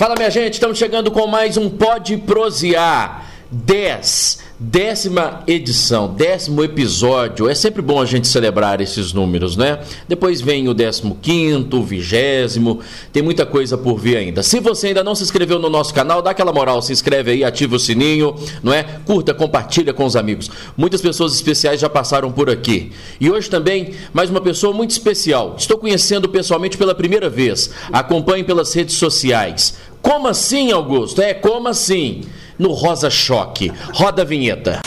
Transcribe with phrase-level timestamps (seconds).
[0.00, 7.48] Fala, minha gente, estamos chegando com mais um Pode Prosear 10, décima edição, décimo episódio.
[7.48, 9.80] É sempre bom a gente celebrar esses números, né?
[10.08, 12.78] Depois vem o décimo quinto, o vigésimo,
[13.12, 14.42] tem muita coisa por vir ainda.
[14.42, 17.44] Se você ainda não se inscreveu no nosso canal, dá aquela moral, se inscreve aí,
[17.44, 18.84] ativa o sininho, não é?
[19.04, 20.48] Curta, compartilha com os amigos.
[20.76, 22.92] Muitas pessoas especiais já passaram por aqui.
[23.20, 25.56] E hoje também, mais uma pessoa muito especial.
[25.58, 27.70] Estou conhecendo pessoalmente pela primeira vez.
[27.92, 29.89] Acompanhe pelas redes sociais.
[30.02, 31.22] Como assim, Augusto?
[31.22, 32.22] É, como assim?
[32.60, 33.72] no Rosa Choque.
[33.94, 34.80] Roda a vinheta.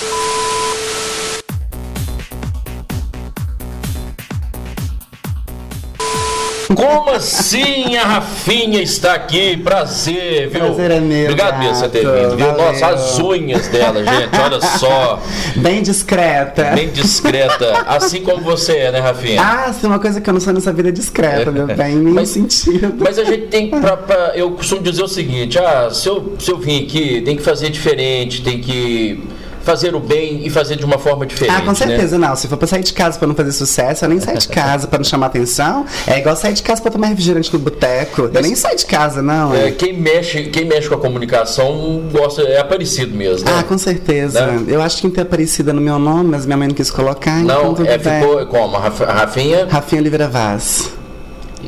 [6.83, 9.57] Como assim a Rafinha está aqui?
[9.57, 10.61] Prazer, viu?
[10.61, 11.23] Prazer é meu.
[11.25, 12.57] Obrigado mesmo por você ter vindo, viu?
[12.57, 15.21] Nossa, as unhas dela, gente, olha só.
[15.57, 16.71] Bem discreta.
[16.75, 17.83] Bem discreta.
[17.87, 19.41] Assim como você é, né, Rafinha?
[19.41, 21.99] Ah, sim, uma coisa que eu não sou nessa vida é discreta, meu bem, em
[21.99, 22.95] nenhum sentido.
[22.99, 26.51] Mas a gente tem pra, pra, Eu costumo dizer o seguinte: ah, se eu, se
[26.51, 29.21] eu vim aqui, tem que fazer diferente, tem que
[29.63, 31.55] fazer o bem e fazer de uma forma diferente.
[31.55, 31.75] Ah, com né?
[31.75, 32.27] certeza né?
[32.27, 32.35] não.
[32.35, 34.87] Se for pra sair de casa pra não fazer sucesso, eu nem saio de casa
[34.87, 35.85] pra não chamar atenção.
[36.05, 38.29] É igual sair de casa pra tomar refrigerante no boteco.
[38.33, 39.55] Eu nem saio de casa, não.
[39.55, 43.49] É, quem, mexe, quem mexe com a comunicação gosta, é aparecido mesmo.
[43.49, 43.55] Né?
[43.59, 44.45] Ah, com certeza.
[44.45, 44.65] Né?
[44.67, 47.43] Eu acho que tem aparecida no meu nome, mas minha mãe não quis colocar.
[47.43, 48.77] Não, então é, ficou como?
[48.77, 49.67] Rafinha?
[49.69, 51.02] Rafinha Oliveira Vaz.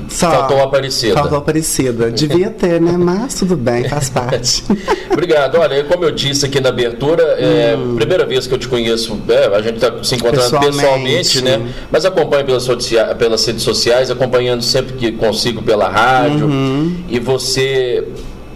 [0.09, 1.13] Só faltou Aparecida.
[1.13, 2.11] Faltou Aparecida.
[2.11, 2.97] Devia ter, né?
[2.97, 4.63] Mas tudo bem, faz parte.
[5.11, 5.57] Obrigado.
[5.57, 7.95] Olha, como eu disse aqui na abertura, é hum.
[7.95, 11.73] primeira vez que eu te conheço, é, a gente está se encontrando pessoalmente, pessoalmente né?
[11.91, 12.67] Mas acompanho pelas,
[13.17, 16.45] pelas redes sociais, acompanhando sempre que consigo pela rádio.
[16.45, 16.95] Uhum.
[17.09, 18.03] E você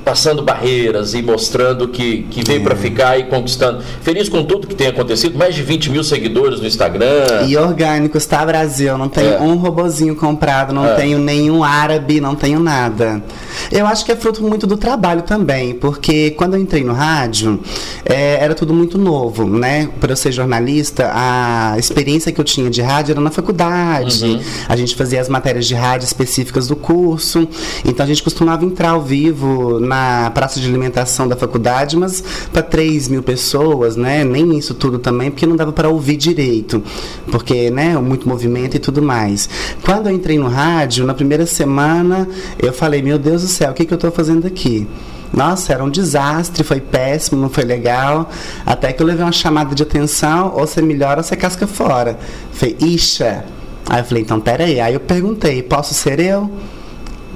[0.10, 2.64] passando barreiras e mostrando que, que veio é.
[2.64, 3.84] para ficar e conquistando.
[4.02, 7.46] Feliz com tudo que tem acontecido, mais de 20 mil seguidores no Instagram.
[7.48, 8.98] E orgânicos, tá, Brasil?
[8.98, 9.40] Não tenho é.
[9.40, 10.96] um robozinho comprado, não é.
[10.96, 13.24] tenho nenhum árabe, não tenho nada.
[13.72, 17.60] Eu acho que é fruto muito do trabalho também, porque quando eu entrei no rádio,
[18.04, 19.90] é, era tudo muito novo, né?
[20.00, 24.26] Para eu ser jornalista, a experiência que eu tinha de rádio era na faculdade.
[24.26, 24.42] Uhum.
[24.68, 27.48] A gente fazia as matérias de rádio específicas do curso,
[27.86, 29.99] então a gente costumava entrar ao vivo na
[30.34, 34.24] praça de alimentação da faculdade, mas para 3 mil pessoas, né?
[34.24, 36.84] Nem isso tudo também, porque não dava para ouvir direito,
[37.32, 39.50] porque, né, muito movimento e tudo mais.
[39.84, 42.28] Quando eu entrei no rádio, na primeira semana,
[42.58, 44.88] eu falei, meu Deus do céu, o que, que eu estou fazendo aqui?
[45.32, 48.30] Nossa, era um desastre, foi péssimo, não foi legal.
[48.66, 52.18] Até que eu levei uma chamada de atenção, ou você melhora ou você casca fora.
[52.52, 53.46] Falei, ixa.
[53.88, 54.80] Aí eu falei, então peraí.
[54.80, 56.50] Aí eu perguntei, posso ser eu?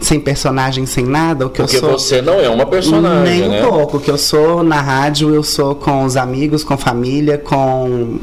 [0.04, 1.90] Sem personagem, sem nada, o que Porque eu sou.
[1.90, 3.40] Porque você não é uma personagem.
[3.40, 3.62] Nem um né?
[3.62, 3.98] pouco.
[3.98, 8.20] O que eu sou na rádio, eu sou com os amigos, com família, com,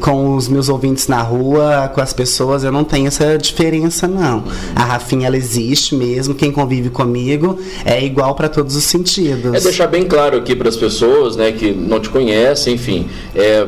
[0.00, 2.64] com os meus ouvintes na rua, com as pessoas.
[2.64, 4.44] Eu não tenho essa diferença, não.
[4.74, 6.34] A Rafinha, ela existe mesmo.
[6.34, 9.54] Quem convive comigo é igual para todos os sentidos.
[9.54, 13.08] É deixar bem claro aqui para as pessoas né, que não te conhecem, enfim.
[13.34, 13.66] É,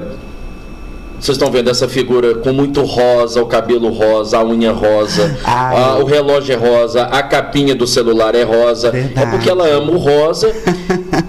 [1.22, 5.96] vocês estão vendo essa figura com muito rosa, o cabelo rosa, a unha rosa, a,
[5.98, 8.90] o relógio é rosa, a capinha do celular é rosa.
[8.90, 9.28] Verdade.
[9.28, 10.52] É porque ela ama o rosa.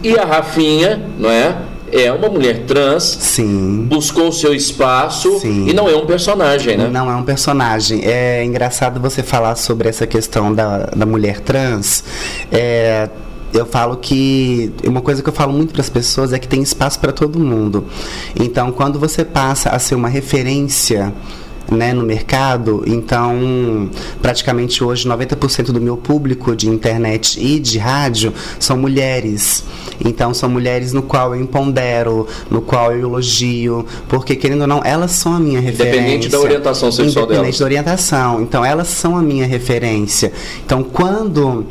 [0.01, 1.55] e a Rafinha, não é?
[1.91, 3.85] é uma mulher trans, Sim.
[3.87, 5.67] buscou o seu espaço Sim.
[5.67, 6.89] e não é um personagem, né?
[6.91, 8.01] Não é um personagem.
[8.03, 12.03] É engraçado você falar sobre essa questão da, da mulher trans.
[12.51, 13.07] É,
[13.53, 16.61] eu falo que uma coisa que eu falo muito para as pessoas é que tem
[16.61, 17.85] espaço para todo mundo.
[18.39, 21.13] Então, quando você passa a ser uma referência
[21.71, 23.89] né, no mercado, então
[24.21, 29.63] praticamente hoje 90% do meu público de internet e de rádio são mulheres.
[30.03, 34.81] Então são mulheres no qual eu empodero, no qual eu elogio, porque querendo ou não,
[34.83, 35.99] elas são a minha referência.
[35.99, 37.59] Independente da orientação sexual Independente delas.
[37.59, 38.41] da orientação.
[38.41, 40.31] Então elas são a minha referência.
[40.65, 41.65] Então quando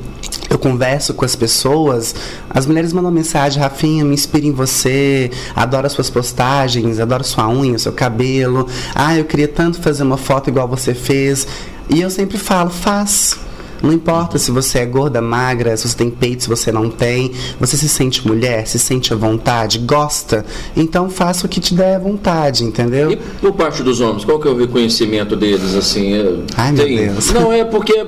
[0.49, 2.15] eu converso com as pessoas,
[2.49, 7.49] as mulheres mandam mensagem, Rafinha, me inspira em você, adoro as suas postagens, adoro sua
[7.49, 8.67] unha, seu cabelo.
[8.95, 11.47] Ah, eu queria tanto fazer uma foto igual você fez.
[11.91, 13.39] E eu sempre falo, faz
[13.83, 17.33] não importa se você é gorda, magra, se você tem peito, se você não tem.
[17.59, 20.45] Você se sente mulher, se sente à vontade, gosta.
[20.77, 23.11] Então faça o que te der vontade, entendeu?
[23.11, 26.15] E por parte dos homens, qual que é o reconhecimento deles, assim?
[26.15, 26.97] É, Ai, tem...
[26.97, 27.33] meu Deus.
[27.33, 28.07] Não, é porque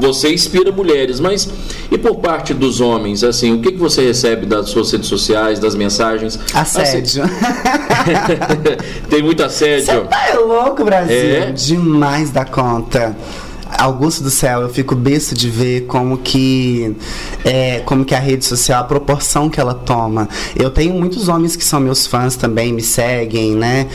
[0.00, 1.48] você inspira mulheres, mas
[1.90, 5.58] e por parte dos homens, assim, o que, que você recebe das suas redes sociais,
[5.58, 6.38] das mensagens?
[6.52, 7.22] Assédio.
[7.22, 7.32] Assim...
[9.08, 9.84] tem muito assédio.
[9.84, 11.14] Você tá louco, Brasil?
[11.14, 11.52] É?
[11.52, 13.16] Demais da conta.
[13.78, 16.96] Augusto do céu, eu fico besta de ver como que
[17.44, 20.28] é, como que a rede social, a proporção que ela toma.
[20.56, 23.88] Eu tenho muitos homens que são meus fãs também, me seguem, né?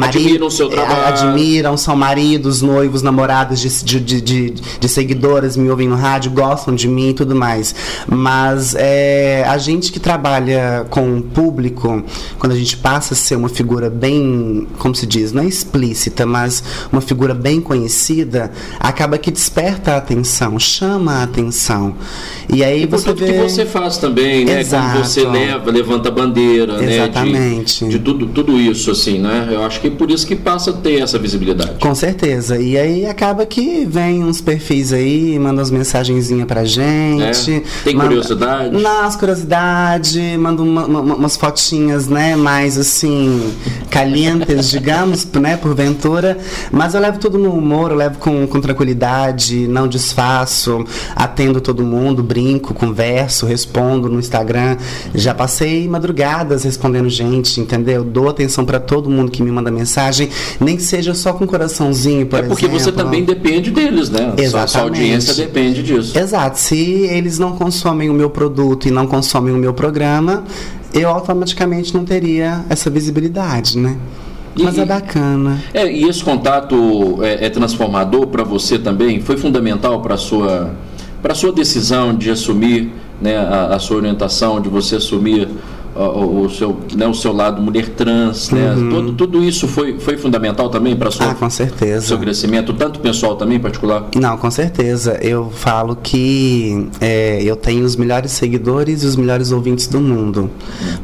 [0.00, 1.06] Admiram o seu trabalho.
[1.06, 6.74] Admiram, são maridos, noivos, namorados de, de, de, de, seguidoras, me ouvem no rádio, gostam
[6.74, 7.74] de mim e tudo mais.
[8.06, 12.02] Mas é, a gente que trabalha com o público,
[12.38, 16.26] quando a gente passa a ser uma figura bem, como se diz, não é explícita,
[16.26, 16.62] mas
[16.92, 21.94] uma figura bem conhecida, acaba que desperta a atenção, chama a atenção.
[22.52, 23.26] E aí e você vê...
[23.26, 24.60] que você faz também, né?
[24.60, 24.92] Exato.
[24.92, 27.84] Quando você leva, levanta a bandeira, Exatamente.
[27.84, 27.90] né?
[27.90, 29.48] De, de tudo, tudo isso, assim, né?
[29.50, 31.78] Eu acho que por isso que passa a ter essa visibilidade.
[31.80, 32.58] Com certeza.
[32.58, 37.54] E aí acaba que vem uns perfis aí, manda umas mensagenzinhas pra gente.
[37.54, 37.62] É.
[37.84, 38.08] Tem manda...
[38.08, 38.76] curiosidade?
[38.76, 42.36] Nas curiosidade, manda uma, uma, umas fotinhas, né?
[42.36, 43.52] Mais assim,
[43.90, 45.56] calientes, digamos, né?
[45.56, 46.38] Porventura.
[46.70, 50.84] Mas eu levo tudo no humor, eu levo com, com tranquilidade, não desfaço,
[51.14, 54.76] atendo todo mundo, brinco, converso, respondo no Instagram.
[55.14, 58.04] Já passei madrugadas respondendo gente, entendeu?
[58.04, 60.28] Dou atenção para todo mundo que me manda mensagem,
[60.60, 62.80] nem que seja só com coraçãozinho, por é porque exemplo.
[62.80, 64.32] você também depende deles, né?
[64.36, 64.70] Exatamente.
[64.70, 66.18] Sua audiência depende disso.
[66.18, 66.58] Exato.
[66.58, 70.44] Se eles não consomem o meu produto e não consomem o meu programa,
[70.92, 73.96] eu automaticamente não teria essa visibilidade, né?
[74.56, 75.62] Mas e, é bacana.
[75.72, 79.20] É, e esse contato é, é transformador para você também?
[79.20, 80.74] Foi fundamental para a sua,
[81.34, 85.48] sua decisão de assumir né, a, a, sua orientação, de você assumir
[85.94, 88.74] o, o, seu, né, o seu lado mulher trans, né?
[88.74, 88.90] Uhum.
[88.90, 92.06] Tudo, tudo isso foi, foi fundamental também para ah, com certeza.
[92.06, 94.08] seu crescimento, tanto pessoal também, particular?
[94.14, 95.18] Não, com certeza.
[95.20, 100.50] Eu falo que é, eu tenho os melhores seguidores e os melhores ouvintes do mundo.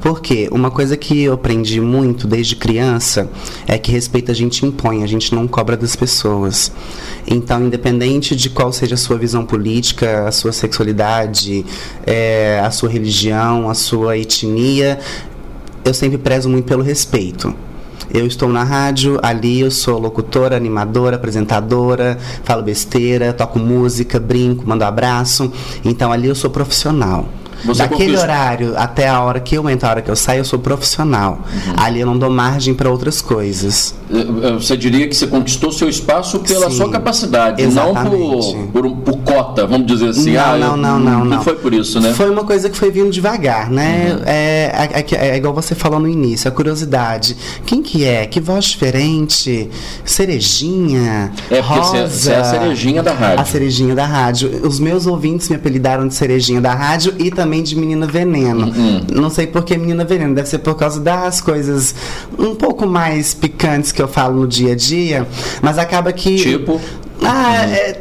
[0.01, 3.29] Porque uma coisa que eu aprendi muito desde criança
[3.67, 6.73] é que respeito a gente impõe, a gente não cobra das pessoas.
[7.27, 11.65] Então, independente de qual seja a sua visão política, a sua sexualidade,
[12.07, 14.84] é, a sua religião, a sua etnia,
[15.85, 17.55] eu sempre prezo muito pelo respeito.
[18.13, 24.67] Eu estou na rádio, ali eu sou locutora, animadora, apresentadora, falo besteira, toco música, brinco,
[24.67, 25.53] mando abraço.
[25.85, 27.29] Então ali eu sou profissional.
[27.65, 30.45] Você Daquele horário até a hora que eu entro, a hora que eu saio, eu
[30.45, 31.41] sou profissional.
[31.53, 31.75] Uhum.
[31.77, 33.95] Ali eu não dou margem para outras coisas.
[34.55, 38.17] Você diria que você conquistou seu espaço pela Sim, sua capacidade, exatamente.
[38.17, 40.35] não por, por, por, cota, vamos dizer assim.
[40.35, 41.43] Não, ah, não, eu, não, não, não.
[41.43, 42.13] foi por isso, né?
[42.13, 44.15] Foi uma coisa que foi vindo devagar, né?
[44.15, 44.23] Uhum.
[44.27, 47.37] É, é, é, é, igual você falou no início, a curiosidade.
[47.65, 48.27] Quem que é?
[48.27, 49.71] Que voz diferente?
[50.05, 51.33] Cerejinha?
[51.51, 53.41] É, porque rosa, você é a cerejinha da rádio.
[53.41, 54.61] A cerejinha da rádio.
[54.65, 58.67] Os meus ouvintes me apelidaram de cerejinha da rádio e também de menina veneno.
[58.67, 59.01] Uhum.
[59.13, 60.35] Não sei por que menina veneno.
[60.35, 61.95] Deve ser por causa das coisas
[62.39, 65.27] um pouco mais picantes que eu falo no dia a dia.
[65.63, 66.37] Mas acaba que.
[66.37, 66.81] Tipo.
[67.23, 68.01] Ah, é,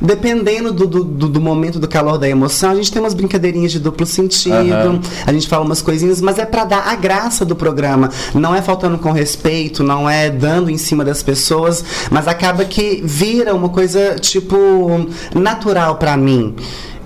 [0.00, 3.78] dependendo do, do, do, momento do calor da emoção, a gente tem umas brincadeirinhas de
[3.78, 5.00] duplo sentido, Uhum.
[5.26, 8.10] a gente fala umas coisinhas, mas é para dar a graça do programa.
[8.34, 13.00] Não é faltando com respeito, não é dando em cima das pessoas, mas acaba que
[13.02, 16.54] vira uma coisa, tipo, natural para mim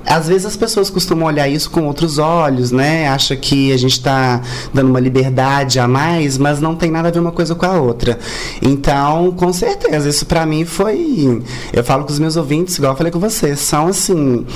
[0.07, 3.09] às vezes as pessoas costumam olhar isso com outros olhos, né?
[3.09, 4.41] Acha que a gente está
[4.73, 7.81] dando uma liberdade a mais, mas não tem nada a ver uma coisa com a
[7.81, 8.19] outra.
[8.63, 11.43] Então, com certeza, isso para mim foi.
[11.73, 14.47] Eu falo com os meus ouvintes, igual eu falei com vocês, são assim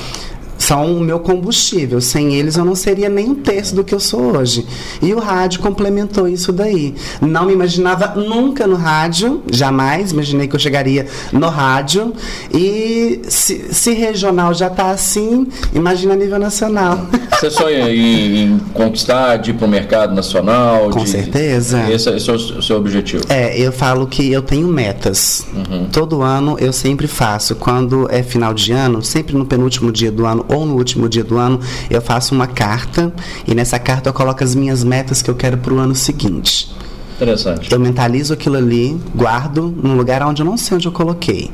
[0.58, 2.00] são o meu combustível.
[2.00, 4.66] Sem eles eu não seria nem um terço do que eu sou hoje.
[5.00, 6.94] E o rádio complementou isso daí.
[7.20, 12.12] Não me imaginava nunca no rádio, jamais imaginei que eu chegaria no rádio.
[12.52, 17.06] E se, se regional já está assim, imagina a nível nacional.
[17.38, 20.90] Você sonha em, em conquistar, de ir para o mercado nacional?
[20.90, 21.88] Com de, certeza.
[21.88, 23.24] Esse, esse é o seu objetivo?
[23.28, 25.46] É, eu falo que eu tenho metas.
[25.54, 25.86] Uhum.
[25.86, 27.54] Todo ano eu sempre faço.
[27.54, 31.24] Quando é final de ano, sempre no penúltimo dia do ano ou no último dia
[31.24, 33.12] do ano, eu faço uma carta
[33.46, 36.74] e nessa carta eu coloco as minhas metas que eu quero para o ano seguinte.
[37.16, 37.72] Interessante.
[37.72, 41.50] Eu mentalizo aquilo ali, guardo num lugar onde eu não sei onde eu coloquei.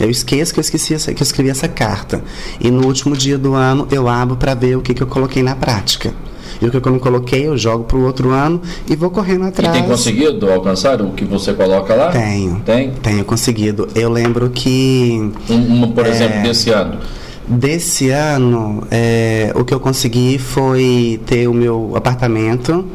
[0.00, 2.22] Eu esqueço que eu esqueci essa, que eu escrevi essa carta.
[2.60, 5.42] E no último dia do ano eu abro para ver o que, que eu coloquei
[5.42, 6.12] na prática.
[6.60, 9.44] E o que eu não coloquei, eu jogo para o outro ano e vou correndo
[9.44, 9.76] atrás.
[9.76, 12.10] E tem conseguido alcançar o que você coloca lá?
[12.10, 12.60] Tenho.
[12.64, 12.90] Tem?
[12.90, 13.88] Tenho conseguido.
[13.94, 15.30] Eu lembro que.
[15.50, 16.98] Um, um por exemplo, desse ano.
[17.46, 22.86] Desse ano, é, o que eu consegui foi ter o meu apartamento.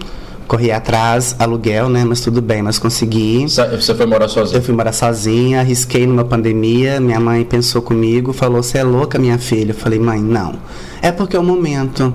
[0.47, 2.03] Corri atrás, aluguel, né?
[2.03, 3.45] Mas tudo bem, mas consegui.
[3.47, 4.57] Você foi morar sozinha?
[4.57, 6.99] Eu fui morar sozinha, arrisquei numa pandemia.
[6.99, 9.71] Minha mãe pensou comigo, falou: Você é louca, minha filha?
[9.71, 10.55] Eu falei: Mãe, não.
[11.03, 12.11] É porque é o momento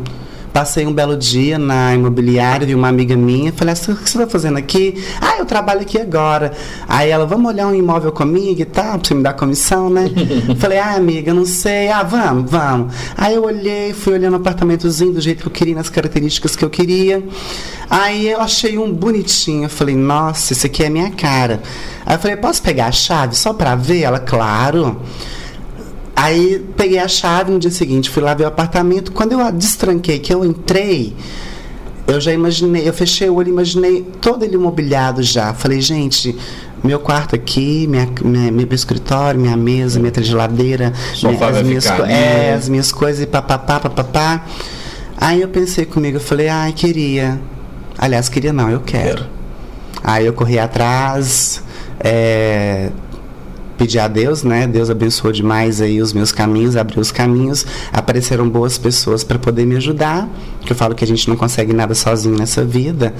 [0.54, 4.18] Passei um belo dia na imobiliária, vi uma amiga minha, falei, assim, o que você
[4.18, 5.04] está fazendo aqui?
[5.20, 6.52] Ah, eu trabalho aqui agora.
[6.87, 10.08] Aí ela, vamos olhar um imóvel comigo e tal, pra você me dar comissão, né?
[10.61, 11.88] falei, ah, amiga, não sei.
[11.88, 12.94] Ah, vamos, vamos.
[13.16, 16.64] Aí eu olhei, fui olhando o apartamentozinho do jeito que eu queria, nas características que
[16.64, 17.20] eu queria.
[17.90, 19.64] Aí eu achei um bonitinho.
[19.64, 21.64] Eu falei, nossa, esse aqui é minha cara.
[22.06, 24.02] Aí eu falei, posso pegar a chave só pra ver?
[24.02, 25.02] Ela, claro.
[26.16, 29.12] Aí peguei a chave no dia seguinte, fui lá ver o apartamento.
[29.12, 31.14] Quando eu destranquei, que eu entrei,
[32.06, 35.52] eu já imaginei, eu fechei o olho, imaginei todo ele imobiliado já.
[35.54, 36.37] Falei, gente,
[36.83, 40.92] meu quarto aqui, minha, minha, meu escritório, minha mesa, minha geladeira,
[41.23, 44.44] minha, as, minhas, é, as minhas coisas e papapá, papapá.
[45.16, 47.40] Aí eu pensei comigo, eu falei, ai, queria.
[47.97, 49.26] Aliás, queria não, eu quero.
[50.02, 51.62] Aí eu corri atrás,
[51.99, 52.90] é,
[53.76, 54.66] pedi a Deus, né?
[54.66, 59.66] Deus abençoou demais aí os meus caminhos, abriu os caminhos, apareceram boas pessoas para poder
[59.66, 60.28] me ajudar,
[60.62, 63.14] que eu falo que a gente não consegue nada sozinho nessa vida,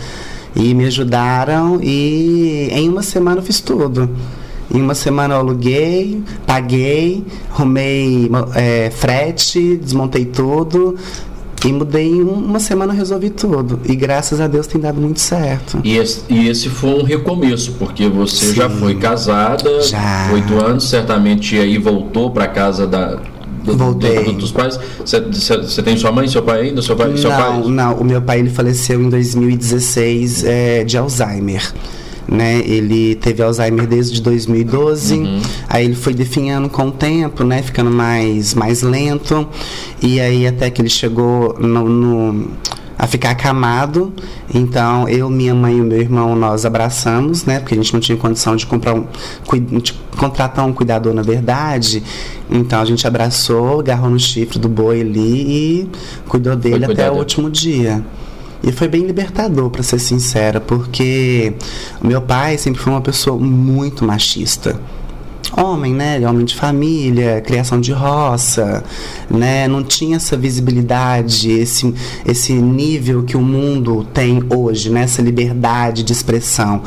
[0.55, 4.09] e me ajudaram e em uma semana eu fiz tudo.
[4.73, 10.97] Em uma semana eu aluguei, paguei, arrumei é, frete, desmontei tudo
[11.65, 13.81] e mudei em uma semana resolvi tudo.
[13.85, 15.81] E graças a Deus tem dado muito certo.
[15.83, 19.71] E esse, e esse foi um recomeço, porque você Sim, já foi casada,
[20.33, 23.19] oito anos, certamente aí voltou para casa da,
[23.65, 24.25] do, Voltei.
[24.25, 24.79] Do, dos pais?
[25.05, 26.83] Você tem sua mãe, seu pai ainda?
[26.83, 27.63] Seu pai, não, seu pai?
[27.67, 27.95] não.
[27.95, 31.63] O meu pai ele faleceu em 2016 é, de Alzheimer
[32.29, 32.63] né?
[32.65, 35.43] Ele teve Alzheimer desde 2012, uhum.
[35.69, 37.63] aí ele foi definhando com o tempo, né?
[37.63, 39.47] Ficando mais, mais lento,
[40.01, 42.51] e aí até que ele chegou no, no
[42.99, 44.13] a ficar acamado.
[44.53, 47.61] Então, eu, minha mãe e meu irmão, nós abraçamos, né?
[47.61, 49.07] Porque a gente não tinha condição de comprar um,
[49.81, 52.03] de contratar um cuidador, na verdade.
[52.51, 55.91] Então, a gente abraçou, agarrou no chifre do boi ali e
[56.29, 58.03] cuidou dele até o último dia.
[58.67, 61.53] E foi bem libertador, para ser sincera, porque
[62.03, 64.81] meu pai sempre foi uma pessoa muito machista
[65.57, 66.27] homem, né?
[66.29, 68.83] Homem de família, criação de roça,
[69.31, 69.69] né?
[69.69, 71.95] Não tinha essa visibilidade, esse,
[72.27, 75.03] esse nível que o mundo tem hoje, né?
[75.03, 76.83] Essa liberdade de expressão.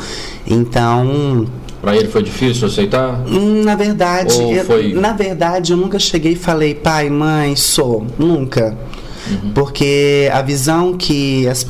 [0.46, 1.46] Então,
[1.82, 3.24] para ele foi difícil aceitar?
[3.64, 4.94] Na verdade, foi...
[4.94, 8.06] eu, na verdade, eu nunca cheguei e falei, pai, mãe, sou.
[8.18, 8.76] Nunca.
[9.30, 9.52] Uhum.
[9.54, 11.66] Porque a visão que as,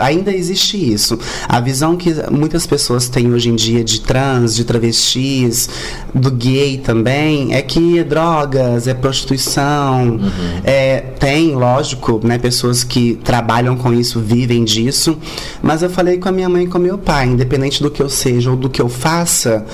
[0.00, 1.18] ainda existe isso.
[1.48, 5.68] A visão que muitas pessoas têm hoje em dia de trans, de travestis,
[6.14, 10.08] do gay também, é que é drogas, é prostituição.
[10.08, 10.60] Uhum.
[10.64, 15.18] É, tem, lógico, né, pessoas que trabalham com isso, vivem disso.
[15.62, 18.02] Mas eu falei com a minha mãe e com o meu pai, independente do que
[18.02, 19.64] eu seja ou do que eu faça,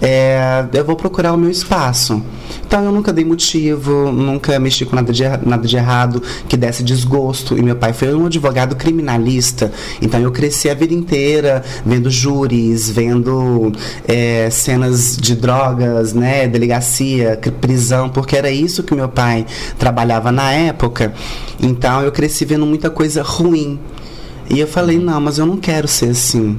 [0.00, 2.22] é, eu vou procurar o meu espaço.
[2.66, 6.71] Então eu nunca dei motivo, nunca mexi com nada de, nada de errado que desse
[6.72, 7.56] tivesse desgosto.
[7.56, 9.70] E meu pai foi um advogado criminalista.
[10.00, 13.70] Então eu cresci a vida inteira vendo júris, vendo
[14.08, 19.46] é, cenas de drogas, né, delegacia, prisão, porque era isso que meu pai
[19.78, 21.12] trabalhava na época.
[21.60, 23.78] Então eu cresci vendo muita coisa ruim.
[24.50, 26.58] E eu falei, não, mas eu não quero ser assim.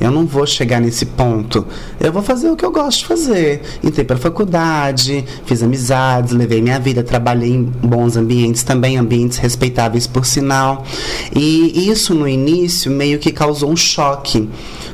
[0.00, 1.66] Eu não vou chegar nesse ponto.
[2.00, 3.60] Eu vou fazer o que eu gosto de fazer.
[3.84, 9.36] Entrei para a faculdade, fiz amizades, levei minha vida, trabalhei em bons ambientes também, ambientes
[9.36, 10.84] respeitáveis por sinal.
[11.36, 14.48] E isso no início meio que causou um choque.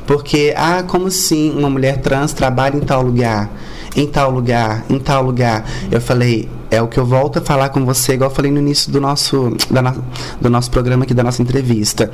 [0.05, 3.49] Porque, ah, como assim uma mulher trans trabalha em tal lugar?
[3.95, 5.65] em tal lugar, em tal lugar.
[5.91, 8.59] Eu falei, é o que eu volto a falar com você, igual eu falei no
[8.59, 9.95] início do nosso, da,
[10.39, 12.11] do nosso programa aqui, da nossa entrevista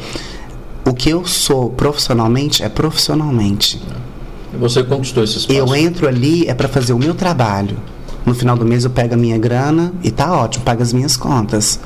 [0.86, 3.82] o que eu sou profissionalmente é profissionalmente.
[4.54, 5.58] E você conquistou esse espaço?
[5.58, 7.78] Eu entro ali é para fazer o meu trabalho.
[8.26, 11.18] No final do mês eu pego a minha grana e tá ótimo, pago as minhas
[11.18, 11.80] contas.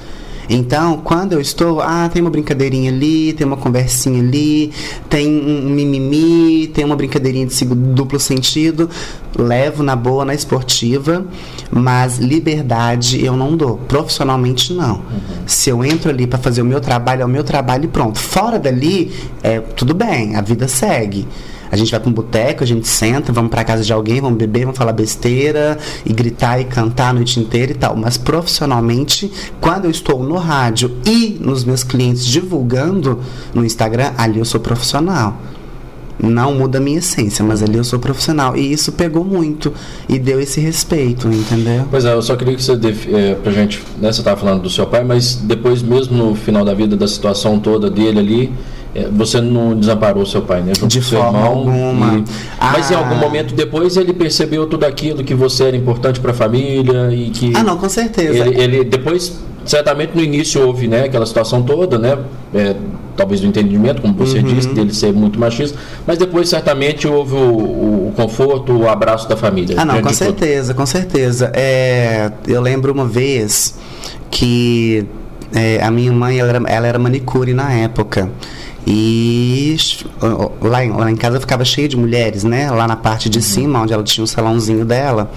[0.49, 4.71] Então, quando eu estou, ah, tem uma brincadeirinha ali, tem uma conversinha ali,
[5.09, 8.89] tem um mimimi, tem uma brincadeirinha de duplo sentido,
[9.37, 11.25] levo na boa, na esportiva,
[11.69, 13.77] mas liberdade eu não dou.
[13.87, 14.95] Profissionalmente, não.
[14.95, 15.01] Uhum.
[15.45, 18.17] Se eu entro ali para fazer o meu trabalho, é o meu trabalho e pronto.
[18.17, 19.11] Fora dali,
[19.43, 21.27] é tudo bem, a vida segue.
[21.71, 24.37] A gente vai para um boteco, a gente senta, vamos para casa de alguém, vamos
[24.37, 27.95] beber, vamos falar besteira e gritar e cantar a noite inteira e tal.
[27.95, 33.19] Mas profissionalmente, quando eu estou no rádio e nos meus clientes divulgando
[33.53, 35.37] no Instagram, ali eu sou profissional
[36.21, 38.55] não muda a minha essência, mas ali eu sou profissional.
[38.57, 39.73] E isso pegou muito
[40.09, 41.85] e deu esse respeito, entendeu?
[41.89, 42.73] Pois é, eu só queria que você,
[43.13, 46.65] é, pra gente, né, você estava falando do seu pai, mas depois mesmo no final
[46.65, 48.53] da vida, da situação toda dele ali,
[49.11, 50.73] você não desamparou seu pai, né?
[50.73, 52.19] Junto de seu forma irmão, alguma.
[52.19, 52.23] E...
[52.59, 52.71] Ah.
[52.73, 56.33] Mas em algum momento depois ele percebeu tudo aquilo que você era importante para a
[56.33, 57.53] família e que.
[57.55, 58.37] Ah, não, com certeza.
[58.37, 62.17] Ele, ele depois certamente no início houve né, aquela situação toda, né?
[62.55, 62.75] É,
[63.15, 64.43] talvez do entendimento, como você uhum.
[64.43, 69.35] disse, dele ser muito machista, mas depois certamente houve o, o conforto, o abraço da
[69.35, 69.75] família.
[69.77, 71.51] Ah, não, com certeza, com certeza.
[71.53, 73.77] É, eu lembro uma vez
[74.29, 75.05] que
[75.53, 78.29] é, a minha mãe ela era, ela era manicure na época.
[78.89, 79.75] E
[80.61, 82.71] lá em, lá em casa ficava cheio de mulheres, né?
[82.71, 83.43] Lá na parte de uhum.
[83.43, 85.29] cima, onde ela tinha o salãozinho dela.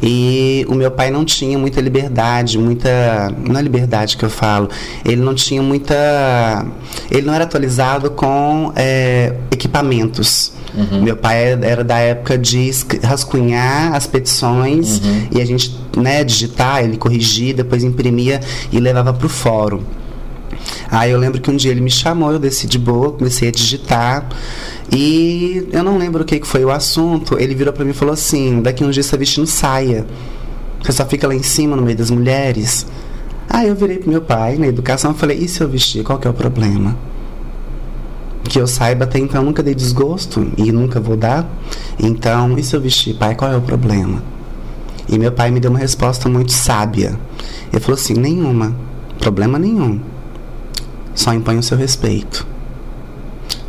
[0.00, 3.34] E o meu pai não tinha muita liberdade, muita.
[3.36, 4.68] Não é liberdade que eu falo.
[5.04, 6.64] Ele não tinha muita.
[7.10, 10.52] Ele não era atualizado com é, equipamentos.
[10.72, 11.02] Uhum.
[11.02, 12.70] Meu pai era da época de
[13.02, 15.28] rascunhar as petições uhum.
[15.32, 19.82] e a gente né, digitar, ele corrigia, depois imprimia e levava para o fórum.
[20.90, 23.50] Aí eu lembro que um dia ele me chamou, eu desci de boa, comecei a
[23.50, 24.28] digitar.
[24.92, 27.38] E eu não lembro o que, foi o assunto.
[27.38, 30.06] Ele virou para mim e falou assim: daqui uns dias você tá vestindo saia.
[30.82, 32.86] Você só fica lá em cima, no meio das mulheres.
[33.48, 36.04] Aí eu virei pro meu pai na educação e falei: e se eu vestir?
[36.04, 36.96] Qual que é o problema?
[38.44, 41.48] Que eu saiba, até então nunca dei desgosto e nunca vou dar.
[41.98, 43.34] Então, e se eu vestir, pai?
[43.34, 44.22] Qual é o problema?
[45.08, 47.18] E meu pai me deu uma resposta muito sábia.
[47.72, 48.76] Ele falou assim: nenhuma,
[49.18, 50.13] problema nenhum
[51.14, 52.46] só impõe o seu respeito.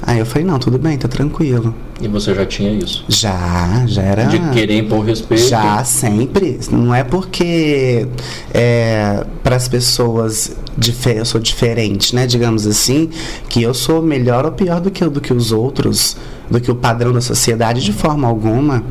[0.02, 1.74] Aí eu falei, não, tudo bem, tá tranquilo.
[2.00, 3.04] E você já tinha isso?
[3.08, 4.26] Já, já era.
[4.26, 5.48] De querer impor respeito?
[5.48, 6.60] Já, sempre.
[6.70, 8.08] Não é porque
[8.54, 10.56] é, para as pessoas
[11.16, 12.28] eu sou diferente, né?
[12.28, 13.10] Digamos assim,
[13.48, 16.18] que eu sou melhor ou pior do que, do que os outros,
[16.52, 18.84] do que o padrão da sociedade, de forma alguma.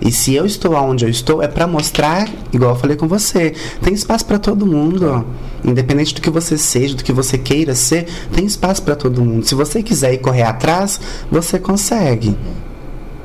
[0.00, 3.52] E se eu estou onde eu estou, é para mostrar, igual eu falei com você,
[3.82, 5.26] tem espaço para todo mundo.
[5.62, 9.44] Independente do que você seja, do que você queira ser, tem espaço para todo mundo.
[9.46, 12.34] Se você quiser ir correr atrás, você consegue.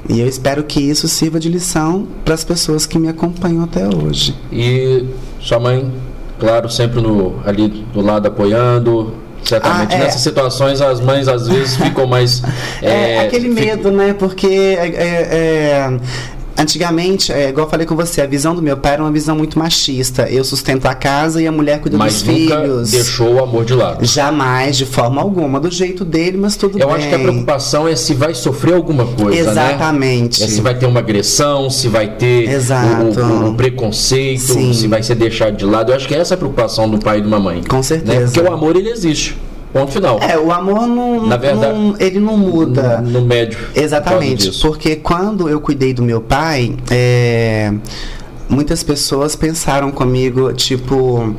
[0.10, 3.88] E eu espero que isso sirva de lição para as pessoas que me acompanham até
[3.88, 4.36] hoje.
[4.52, 5.06] E
[5.40, 5.92] sua mãe,
[6.38, 9.16] claro, sempre no, ali do lado apoiando,
[9.46, 10.00] Certamente ah, é.
[10.00, 12.42] nessas situações as mães às vezes ficam mais.
[12.82, 14.14] É, é aquele medo, né?
[14.14, 16.00] Porque é, é, é
[16.58, 19.36] Antigamente, é, igual eu falei com você, a visão do meu pai era uma visão
[19.36, 20.30] muito machista.
[20.30, 22.92] Eu sustento a casa e a mulher cuida mas dos filhos.
[22.92, 24.06] deixou o amor de lado.
[24.06, 25.60] Jamais, de forma alguma.
[25.60, 26.96] Do jeito dele, mas tudo eu bem.
[26.96, 29.72] Eu acho que a preocupação é se vai sofrer alguma coisa, né?
[29.72, 30.42] Exatamente.
[30.42, 30.48] Né?
[30.48, 34.74] É se vai ter uma agressão, se vai ter um, um, preconceito, Sim.
[34.74, 35.92] se vai ser deixado de lado.
[35.92, 37.64] Eu acho que essa é a preocupação do pai e de uma mãe.
[37.68, 38.20] Com certeza.
[38.20, 38.26] Né?
[38.26, 39.38] Porque o amor, ele existe.
[39.76, 40.18] Ponto final.
[40.22, 43.02] É, o amor não, Na verdade, não, ele não muda.
[43.02, 43.60] No, no médio.
[43.76, 44.50] Exatamente.
[44.52, 47.74] Por porque quando eu cuidei do meu pai, é,
[48.48, 51.36] muitas pessoas pensaram comigo, tipo.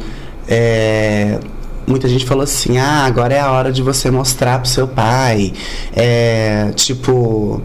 [0.46, 1.38] É,
[1.87, 5.55] muita gente falou assim: ah, agora é a hora de você mostrar pro seu pai.
[5.94, 7.62] É, tipo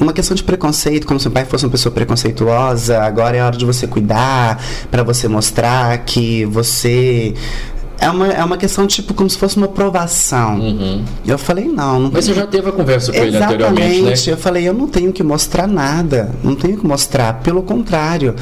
[0.00, 3.46] uma questão de preconceito, como se o pai fosse uma pessoa preconceituosa, agora é a
[3.46, 7.34] hora de você cuidar, para você mostrar que você
[8.02, 10.58] é uma, é uma questão, tipo, como se fosse uma provação.
[10.58, 11.04] Uhum.
[11.24, 12.10] Eu falei, não, não.
[12.12, 14.32] Mas você já teve a conversa com ele anteriormente, né?
[14.32, 16.34] Eu falei, eu não tenho que mostrar nada.
[16.42, 17.34] Não tenho que mostrar.
[17.42, 18.34] Pelo contrário.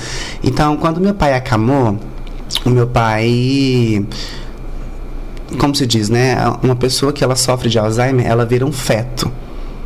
[0.42, 1.98] Então, quando meu pai acamou,
[2.64, 4.06] o meu pai
[5.58, 6.36] como se diz, né?
[6.62, 9.30] Uma pessoa que ela sofre de Alzheimer, ela vira um feto.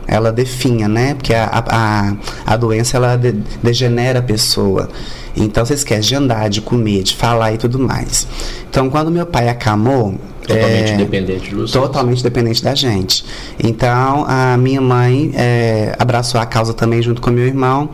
[0.07, 1.14] Ela definha, né?
[1.14, 2.14] Porque a, a,
[2.47, 4.88] a doença, ela de, degenera a pessoa.
[5.37, 8.27] Então você esquece de andar, de comer, de falar e tudo mais.
[8.69, 10.14] Então quando meu pai acamou,
[10.46, 11.70] Totalmente é, dependente de vocês.
[11.70, 13.24] Totalmente dependente da gente.
[13.62, 17.88] Então, a minha mãe é, abraçou a causa também junto com meu irmão.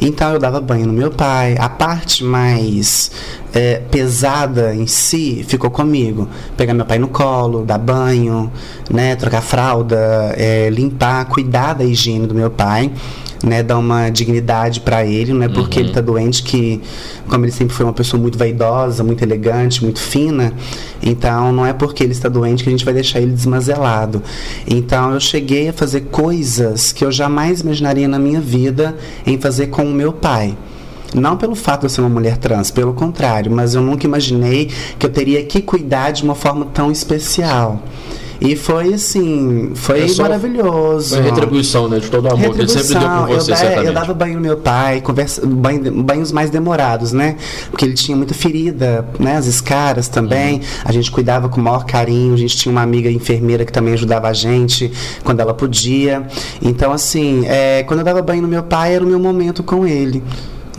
[0.00, 1.56] Então, eu dava banho no meu pai.
[1.58, 3.10] A parte mais
[3.52, 6.26] é, pesada em si ficou comigo.
[6.56, 8.50] Pegar meu pai no colo, dar banho,
[8.90, 12.90] né, trocar fralda, é, limpar, cuidar da higiene do meu pai
[13.44, 15.82] né, dar uma dignidade para ele, não é porque uhum.
[15.82, 16.80] ele está doente que,
[17.28, 20.52] como ele sempre foi uma pessoa muito vaidosa, muito elegante, muito fina,
[21.02, 24.22] então não é porque ele está doente que a gente vai deixar ele desmazelado.
[24.66, 29.68] Então eu cheguei a fazer coisas que eu jamais imaginaria na minha vida em fazer
[29.68, 30.56] com o meu pai.
[31.14, 34.70] Não pelo fato de eu ser uma mulher trans, pelo contrário, mas eu nunca imaginei
[34.98, 37.82] que eu teria que cuidar de uma forma tão especial.
[38.40, 41.16] E foi assim, foi é maravilhoso.
[41.16, 41.98] Foi retribuição, né?
[41.98, 43.86] De todo o amor que ele sempre deu por você, eu, certamente.
[43.86, 47.36] Eu dava banho no meu pai, conversa, banho, banhos mais demorados, né?
[47.70, 49.36] Porque ele tinha muita ferida, né?
[49.36, 50.54] As escaras também.
[50.54, 50.60] Uhum.
[50.86, 52.32] A gente cuidava com o maior carinho.
[52.32, 54.90] A gente tinha uma amiga enfermeira que também ajudava a gente
[55.22, 56.26] quando ela podia.
[56.62, 59.86] Então, assim, é, quando eu dava banho no meu pai, era o meu momento com
[59.86, 60.22] ele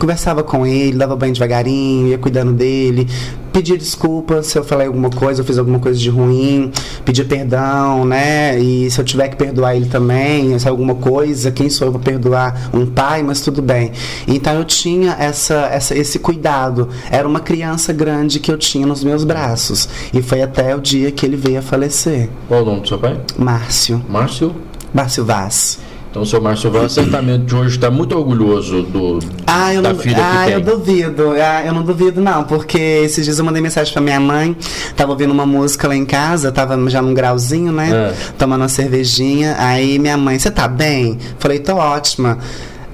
[0.02, 3.06] conversava com ele, dava banho devagarinho, ia cuidando dele,
[3.52, 6.72] pedir desculpas se eu falei alguma coisa, eu fiz alguma coisa de ruim,
[7.04, 8.58] pedir perdão, né?
[8.58, 11.92] E se eu tiver que perdoar ele também, se é alguma coisa, quem sou eu
[11.92, 13.92] para perdoar um pai, mas tudo bem.
[14.26, 16.88] Então eu tinha essa, essa, esse cuidado.
[17.08, 19.88] Era uma criança grande que eu tinha nos meus braços.
[20.12, 22.28] E foi até o dia que ele veio a falecer.
[22.48, 23.20] Qual o nome do seu pai?
[23.38, 24.04] Márcio.
[24.08, 24.52] Márcio?
[24.92, 25.91] Márcio Vaz.
[26.12, 29.98] Então o seu Márcio Vaz certamente hoje está muito orgulhoso do, ah, eu da não,
[29.98, 30.52] filha ah, que tem.
[30.52, 31.32] eu duvido.
[31.32, 34.54] Ah, eu não duvido, não, porque esses dias eu mandei mensagem pra minha mãe,
[34.94, 38.12] tava ouvindo uma música lá em casa, tava já num grauzinho, né?
[38.12, 38.14] É.
[38.36, 39.56] Tomando uma cervejinha.
[39.58, 41.18] Aí minha mãe, você tá bem?
[41.38, 42.36] Falei, tô ótima.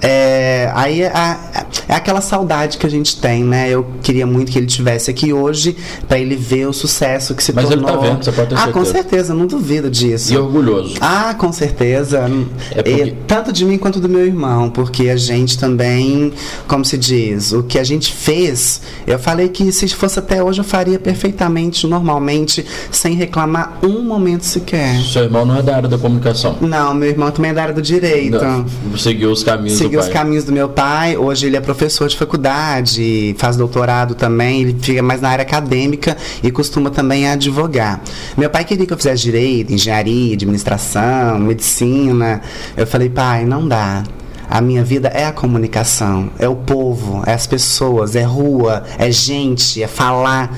[0.00, 3.68] É, aí é, a- é aquela saudade que a gente tem, né?
[3.68, 7.52] Eu queria muito que ele tivesse aqui hoje pra ele ver o sucesso que se
[7.52, 8.00] Mas ele tornou.
[8.02, 8.92] tá vendo, você pode ter ah, com certeza.
[8.92, 10.32] certeza, não duvido disso.
[10.32, 10.94] E orgulhoso.
[11.00, 12.30] Ah, com certeza.
[12.70, 16.32] É porque- E tanto de mim quanto do meu irmão, porque a gente também,
[16.66, 20.60] como se diz, o que a gente fez, eu falei que se fosse até hoje
[20.60, 25.00] eu faria perfeitamente, normalmente, sem reclamar um momento sequer.
[25.02, 26.56] Seu irmão não é da área da comunicação.
[26.60, 28.38] Não, meu irmão também é da área do direito.
[28.38, 28.64] Não,
[28.96, 31.16] seguiu os caminhos Seguiu do os caminhos do meu pai.
[31.16, 34.62] Hoje ele é professor de faculdade, faz doutorado também.
[34.62, 38.00] Ele fica mais na área acadêmica e costuma também advogar.
[38.36, 42.40] Meu pai queria que eu fizesse direito, engenharia, administração, medicina.
[42.76, 44.04] Eu falei, pai, não dá.
[44.50, 49.10] A minha vida é a comunicação, é o povo, é as pessoas, é rua, é
[49.10, 50.56] gente, é falar.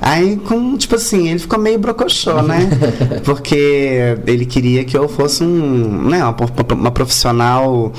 [0.00, 2.68] Aí, com, tipo assim, ele ficou meio brocochô, né?
[3.24, 6.36] Porque ele queria que eu fosse um, né, uma,
[6.74, 7.92] uma profissional.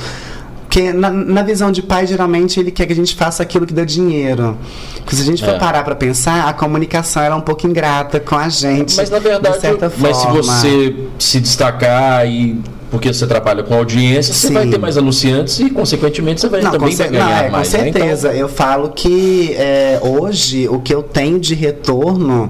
[0.69, 3.73] Porque na, na visão de pai, geralmente ele quer que a gente faça aquilo que
[3.73, 4.55] dá dinheiro.
[4.97, 5.57] Porque se a gente for É.
[5.57, 8.95] parar pra pensar, a comunicação era um pouco ingrata com a gente.
[8.95, 10.43] Mas na verdade, de certa mas se forma.
[10.43, 14.53] você se destacar e porque você trabalha com audiência, você Sim.
[14.53, 17.69] vai ter mais anunciantes e consequentemente você vai, Não, também vai ganhar não, é, mais.
[17.71, 17.89] com né?
[17.89, 18.33] Então, certeza.
[18.33, 22.47] Eu falo que é, hoje o que eu tenho de retorno.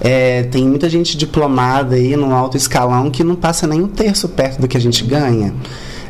[0.00, 4.28] é, tem muita gente diplomada aí no alto escalão que não passa nem um terço
[4.28, 5.52] perto do que a gente ganha.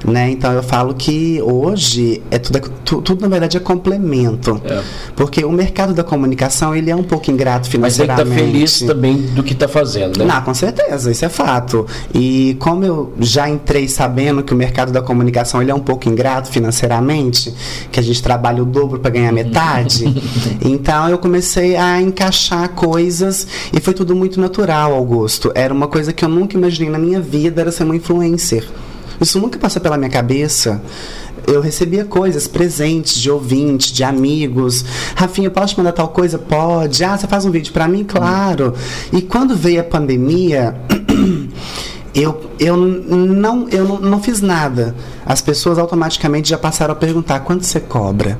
[0.06, 0.30] Né?
[0.30, 4.60] Então eu falo que hoje é tudo, tu- tudo na verdade é complemento.
[4.64, 4.80] É.
[5.16, 8.32] Porque o mercado da comunicação ele é um pouco ingrato mas tem que financeiramente.
[8.36, 10.24] estar feliz também do que está fazendo, né?
[10.24, 11.86] Não, com certeza, isso é fato.
[12.14, 16.08] E como eu já entrei sabendo que o mercado da comunicação ele é um pouco
[16.08, 17.52] ingrato financeiramente,
[17.90, 20.04] que a gente trabalha o dobro para ganhar metade,
[20.64, 25.50] então eu comecei a encaixar coisas e foi tudo muito natural, Augusto.
[25.54, 28.68] Era uma coisa que eu nunca imaginei na minha vida, era ser uma influencer.
[29.20, 30.80] Isso nunca passou pela minha cabeça.
[31.46, 34.84] Eu recebia coisas, presentes de ouvinte, de amigos.
[35.14, 36.38] Rafinha, posso te mandar tal coisa?
[36.38, 37.04] Pode.
[37.04, 38.04] Ah, você faz um vídeo pra mim?
[38.04, 38.74] Claro.
[39.12, 40.74] E quando veio a pandemia,
[42.14, 44.94] eu, eu, não, eu não, não fiz nada.
[45.24, 48.38] As pessoas automaticamente já passaram a perguntar: quanto você cobra?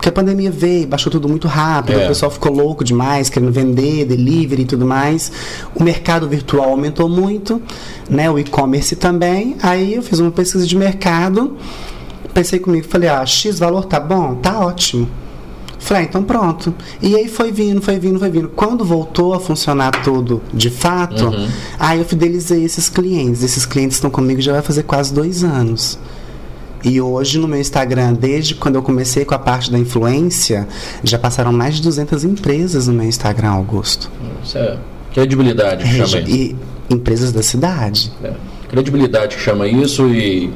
[0.00, 2.04] Porque a pandemia veio, baixou tudo muito rápido, É.
[2.06, 5.30] o pessoal ficou louco demais, querendo vender, delivery e tudo mais.
[5.74, 7.60] O mercado virtual aumentou muito,
[8.08, 8.30] né?
[8.30, 9.56] O e-commerce também.
[9.62, 11.54] Aí eu fiz uma pesquisa de mercado,
[12.32, 14.36] pensei comigo, falei, ah, X valor tá bom?
[14.36, 15.06] Tá ótimo.
[15.78, 16.74] Falei, ah, então pronto.
[17.02, 18.48] E aí foi vindo, foi vindo, foi vindo.
[18.48, 21.46] Quando voltou a funcionar tudo de fato, Uhum.
[21.78, 23.42] aí eu fidelizei esses clientes.
[23.42, 25.98] Esses clientes estão comigo já vai fazer quase dois anos.
[26.82, 30.66] E hoje no meu Instagram, desde quando eu comecei com a parte da influência,
[31.04, 34.10] já passaram mais de 200 empresas no meu Instagram, Augusto.
[34.42, 34.78] Isso é
[35.12, 36.30] credibilidade que chama isso.
[36.30, 36.56] E
[36.88, 38.10] empresas da cidade.
[38.24, 38.32] É.
[38.68, 40.50] Credibilidade que chama isso e,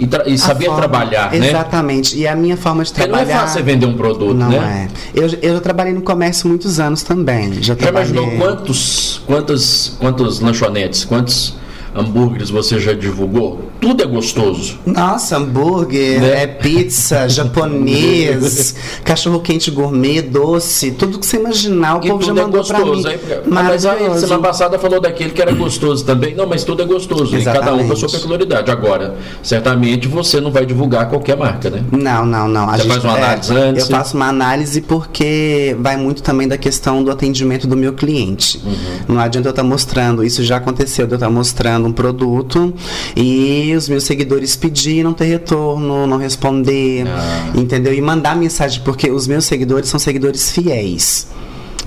[0.00, 1.48] e, tra- e saber forma- trabalhar, né?
[1.48, 2.16] Exatamente.
[2.18, 3.40] E a minha forma de Porque não é trabalhar.
[3.46, 4.88] fácil você vender um produto, Não né?
[5.14, 5.20] é.
[5.20, 7.52] Eu, eu já trabalhei no comércio muitos anos também.
[7.54, 8.10] Já, Já trabalhei.
[8.10, 11.54] imaginou quantos, quantas, quantas lanchonetes, quantos
[11.94, 13.60] hambúrgueres você já divulgou?
[13.80, 14.78] Tudo é gostoso.
[14.86, 16.42] Nossa, hambúrguer, Né?
[16.42, 17.28] é pizza,
[17.94, 22.64] japonês, cachorro quente gourmet, doce, tudo que você imaginar, o E povo já é mandou
[22.64, 22.84] pra mim.
[22.86, 23.08] gostoso.
[23.08, 26.34] Aí, mas aí, semana passada falou daquele que era gostoso também.
[26.34, 27.36] Não, mas tudo é gostoso.
[27.36, 28.70] E cada um com a sua peculiaridade.
[28.70, 31.82] Agora, certamente você não vai divulgar qualquer marca, né?
[31.92, 32.68] Não, não, não.
[32.68, 33.88] A Você faz uma análise é, antes?
[33.90, 38.60] Eu faço uma análise porque vai muito também da questão do atendimento do meu cliente.
[38.64, 39.14] Uhum.
[39.14, 42.72] Não adianta eu estar mostrando, isso já aconteceu, de eu estar mostrando um produto
[43.16, 47.50] e os meus seguidores pedir não ter retorno, não responder, Ah.
[47.54, 47.92] entendeu?
[47.94, 51.26] E mandar mensagem, porque os meus seguidores são seguidores fiéis.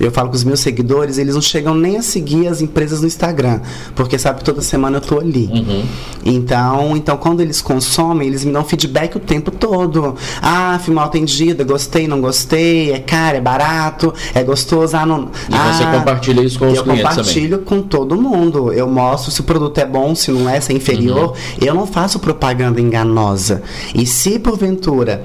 [0.00, 3.06] Eu falo que os meus seguidores, eles não chegam nem a seguir as empresas no
[3.06, 3.60] Instagram,
[3.94, 5.46] porque sabe toda semana eu tô ali.
[5.46, 5.84] Uhum.
[6.24, 10.14] Então, então quando eles consomem, eles me dão feedback o tempo todo.
[10.40, 15.30] Ah, fui mal atendida, gostei, não gostei, é caro, é barato, é gostoso, ah, não.
[15.48, 17.16] E você ah, compartilha isso com os eu clientes também.
[17.16, 18.72] compartilho com todo mundo.
[18.72, 21.30] Eu mostro se o produto é bom, se não é, se é inferior.
[21.30, 21.34] Uhum.
[21.60, 23.62] Eu não faço propaganda enganosa.
[23.94, 25.22] E se porventura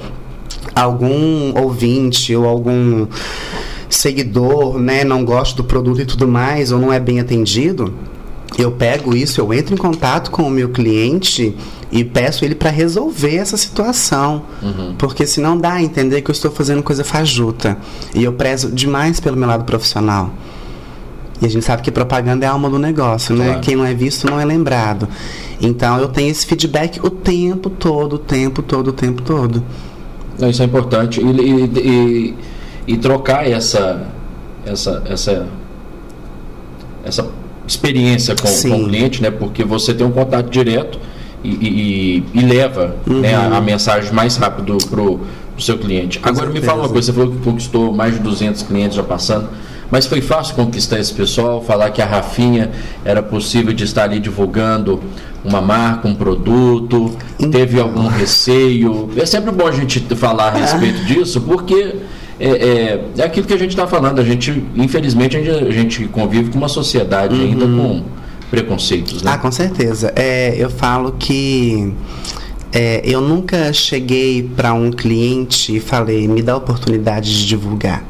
[0.75, 3.05] algum ouvinte ou algum
[3.95, 7.93] seguidor, né, não gosta do produto e tudo mais, ou não é bem atendido,
[8.57, 11.55] eu pego isso, eu entro em contato com o meu cliente
[11.91, 14.43] e peço ele para resolver essa situação.
[14.61, 14.95] Uhum.
[14.97, 17.77] Porque senão dá a entender que eu estou fazendo coisa fajuta.
[18.13, 20.31] E eu prezo demais pelo meu lado profissional.
[21.41, 23.45] E a gente sabe que propaganda é a alma do negócio, né?
[23.45, 23.61] Claro.
[23.61, 25.07] Quem não é visto não é lembrado.
[25.59, 29.63] Então eu tenho esse feedback o tempo todo, o tempo todo, o tempo todo.
[30.49, 31.21] Isso é importante.
[31.21, 32.35] E, e, e,
[32.87, 34.07] e trocar essa,
[34.65, 35.47] essa, essa,
[37.03, 37.27] essa
[37.67, 39.31] experiência com, com, o cliente, né?
[39.31, 40.99] Porque você tem um contato direto
[41.43, 43.19] e, e, e leva uhum.
[43.19, 45.21] né, a, a, mensagem mais rápido para o
[45.59, 46.19] seu cliente.
[46.19, 46.61] Com Agora certeza.
[46.61, 49.49] me fala uma coisa, você falou que conquistou mais de 200 clientes já passando.
[49.91, 52.71] Mas foi fácil conquistar esse pessoal, falar que a Rafinha
[53.05, 54.99] era possível de estar ali divulgando
[55.43, 57.51] uma marca, um produto, então.
[57.51, 59.11] teve algum receio.
[59.15, 61.97] É sempre bom a gente falar a respeito disso, porque
[62.43, 64.19] é, é, é aquilo que a gente está falando.
[64.19, 67.41] A gente, infelizmente, a gente, a gente, convive com uma sociedade uhum.
[67.41, 68.03] ainda com
[68.51, 69.23] preconceitos.
[69.23, 69.31] Né?
[69.31, 70.11] Ah, com certeza.
[70.15, 71.93] É, eu falo que
[72.71, 78.03] é, eu nunca cheguei para um cliente e falei, me dá a oportunidade de divulgar.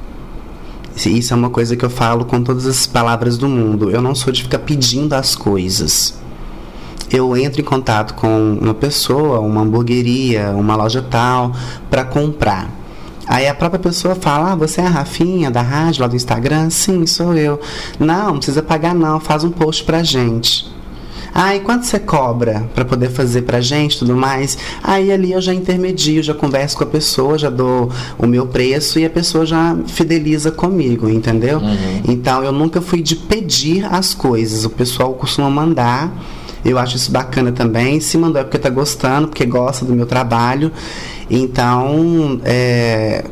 [0.95, 3.89] Isso é uma coisa que eu falo com todas as palavras do mundo.
[3.89, 6.15] Eu não sou de ficar pedindo as coisas.
[7.11, 11.51] Eu entro em contato com uma pessoa, uma hamburgueria, uma loja tal,
[11.89, 12.82] para comprar.
[13.33, 16.69] Aí a própria pessoa fala: ah, você é a Rafinha da rádio lá do Instagram?
[16.69, 17.59] Sim, sou eu.
[17.99, 20.71] Não, não precisa pagar, não, faz um post pra gente.
[21.33, 24.55] Ah, e quanto você cobra para poder fazer pra gente tudo mais?
[24.83, 28.99] Aí ali eu já intermedio, já converso com a pessoa, já dou o meu preço
[28.99, 31.57] e a pessoa já fideliza comigo, entendeu?
[31.57, 32.01] Uhum.
[32.07, 34.63] Então eu nunca fui de pedir as coisas.
[34.63, 36.15] O pessoal costuma mandar.
[36.63, 37.99] Eu acho isso bacana também.
[37.99, 40.71] Se mandou é porque tá gostando, porque gosta do meu trabalho.
[41.29, 43.23] Então, é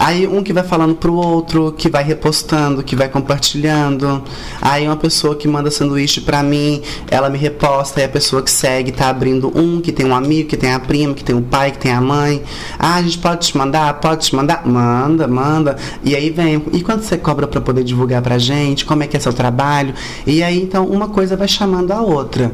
[0.00, 4.22] Aí um que vai falando pro outro, que vai repostando, que vai compartilhando.
[4.58, 8.50] Aí uma pessoa que manda sanduíche para mim, ela me reposta, e a pessoa que
[8.50, 11.42] segue tá abrindo um, que tem um amigo, que tem a prima, que tem o
[11.42, 12.42] pai, que tem a mãe.
[12.78, 13.92] Ah, a gente pode te mandar?
[14.00, 14.66] Pode te mandar?
[14.66, 15.76] Manda, manda.
[16.02, 18.86] E aí vem, e quanto você cobra para poder divulgar pra gente?
[18.86, 19.92] Como é que é seu trabalho?
[20.26, 22.50] E aí então uma coisa vai chamando a outra.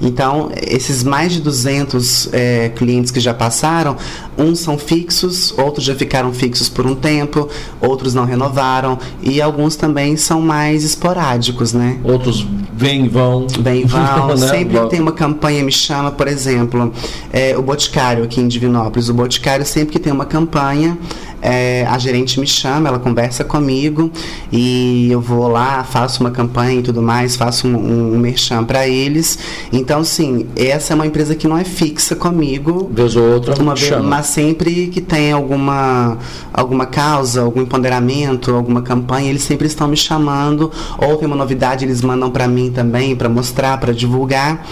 [0.00, 3.96] Então, esses mais de 200 é, clientes que já passaram,
[4.36, 7.48] uns são fixos, outros já ficaram fixos por um tempo,
[7.80, 11.98] outros não renovaram e alguns também são mais esporádicos, né?
[12.02, 13.46] Outros vêm e vão.
[13.60, 14.28] Vêm e vão.
[14.36, 14.36] né?
[14.36, 16.92] Sempre que tem uma campanha, me chama, por exemplo,
[17.32, 19.08] é, o Boticário aqui em Divinópolis.
[19.08, 20.96] O Boticário, sempre que tem uma campanha,
[21.42, 24.10] é, a gerente me chama, ela conversa comigo
[24.52, 28.64] e eu vou lá, faço uma campanha e tudo mais, faço um, um, um merchan
[28.64, 29.38] para eles.
[29.72, 32.90] Então, sim, essa é uma empresa que não é fixa comigo.
[32.92, 36.16] Vez ou outra, uma vez, mas sempre que tem alguma,
[36.52, 40.70] alguma causa, algum empoderamento, alguma campanha, eles sempre estão me chamando.
[40.98, 44.64] Ou tem uma novidade, eles mandam para mim também, para mostrar, para divulgar.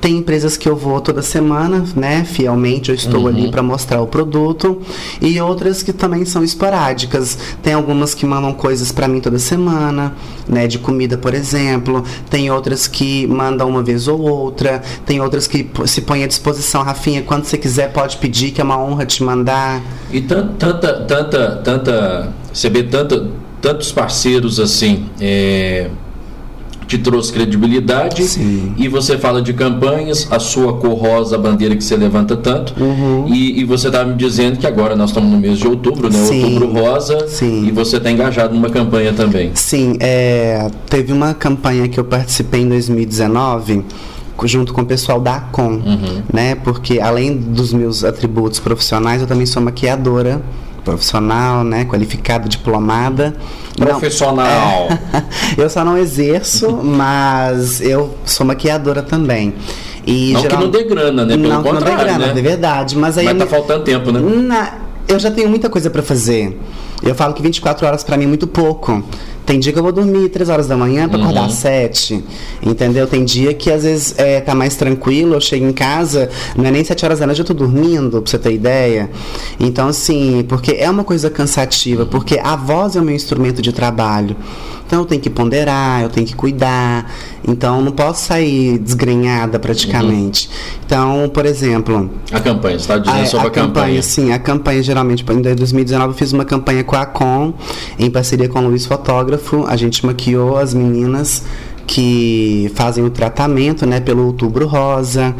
[0.00, 2.24] Tem empresas que eu vou toda semana, né?
[2.24, 3.28] Fielmente, eu estou uhum.
[3.28, 4.80] ali para mostrar o produto.
[5.20, 7.38] E outras que também são esporádicas.
[7.62, 10.14] Tem algumas que mandam coisas para mim toda semana,
[10.48, 10.66] né?
[10.66, 12.04] De comida, por exemplo.
[12.28, 14.82] Tem outras que mandam uma vez ou outra.
[15.04, 18.64] Tem outras que se põem à disposição, Rafinha, quando você quiser pode pedir, que é
[18.64, 19.82] uma honra te mandar.
[20.12, 25.06] E tanta, tanta, tanta, você vê tantos parceiros assim.
[25.20, 25.90] É
[26.86, 28.74] te trouxe credibilidade Sim.
[28.76, 32.74] e você fala de campanhas, a sua cor rosa, a bandeira que você levanta tanto.
[32.80, 33.26] Uhum.
[33.28, 36.18] E, e, você estava me dizendo que agora nós estamos no mês de outubro, né?
[36.18, 36.44] Sim.
[36.44, 37.26] Outubro rosa.
[37.28, 37.66] Sim.
[37.66, 39.50] E você está engajado numa campanha também.
[39.54, 43.84] Sim, é, teve uma campanha que eu participei em 2019
[44.44, 46.22] junto com o pessoal da ACOM, uhum.
[46.32, 46.54] né?
[46.56, 50.42] Porque além dos meus atributos profissionais, eu também sou maquiadora
[50.86, 51.84] profissional, né?
[51.84, 53.34] Qualificada, diplomada.
[53.76, 54.88] Profissional.
[55.12, 55.26] É,
[55.60, 59.52] eu só não exerço, mas eu sou maquiadora também.
[60.06, 61.36] E não geral, que não dê grana, né?
[61.36, 62.30] Pelo não que não dê grana, né?
[62.30, 62.96] é verdade.
[62.96, 63.24] Mas aí.
[63.24, 64.20] Mas tá faltando tempo, né?
[64.20, 64.74] Na,
[65.08, 66.56] eu já tenho muita coisa para fazer.
[67.02, 69.02] Eu falo que 24 horas para mim é muito pouco.
[69.44, 71.46] Tem dia que eu vou dormir 3 horas da manhã para acordar uhum.
[71.46, 72.24] às 7.
[72.60, 73.06] Entendeu?
[73.06, 76.70] Tem dia que às vezes é, tá mais tranquilo, eu chego em casa, não é
[76.72, 79.08] nem 7 horas da noite, eu tô dormindo, pra você ter ideia.
[79.60, 83.72] Então, assim, porque é uma coisa cansativa, porque a voz é o meu instrumento de
[83.72, 84.36] trabalho.
[84.86, 87.12] Então eu tenho que ponderar, eu tenho que cuidar.
[87.46, 90.48] Então não posso sair desgrenhada praticamente.
[90.48, 90.80] Uhum.
[90.86, 92.10] Então, por exemplo.
[92.30, 94.02] A campanha, você está dizendo a, sobre a, a campanha, campanha.
[94.02, 97.54] Sim, a campanha geralmente, em 2019 eu fiz uma campanha com a Com,
[97.98, 99.64] em parceria com o Luiz Fotógrafo.
[99.66, 101.42] A gente maquiou as meninas
[101.86, 105.34] que fazem o tratamento né, pelo outubro rosa.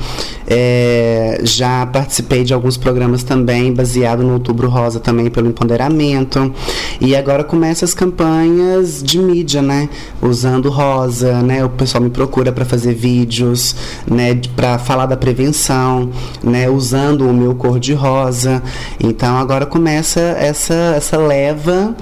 [0.47, 6.55] É, já participei de alguns programas também, baseado no Outubro Rosa também pelo empoderamento.
[7.01, 9.89] E agora começa as campanhas de mídia, né?
[10.23, 11.65] Usando rosa, né?
[11.65, 13.75] O pessoal me procura para fazer vídeos,
[14.07, 14.41] né?
[14.55, 16.11] Para falar da prevenção,
[16.43, 16.69] né?
[16.69, 18.63] Usando o meu cor de rosa.
[19.03, 21.95] Então agora começa essa, essa leva,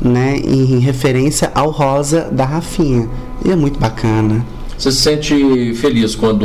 [0.00, 0.36] né?
[0.38, 3.08] Em referência ao rosa da Rafinha.
[3.44, 4.44] E é muito bacana.
[4.78, 6.44] Você se sente feliz quando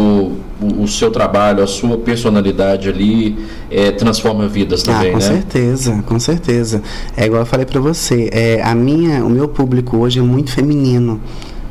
[0.59, 3.37] o, o seu trabalho, a sua personalidade ali
[3.69, 5.27] é, transforma vidas ah, também, ah, com né?
[5.27, 6.81] Com certeza, com certeza.
[7.15, 10.51] É igual eu falei para você, é, a minha, o meu público hoje é muito
[10.51, 11.21] feminino.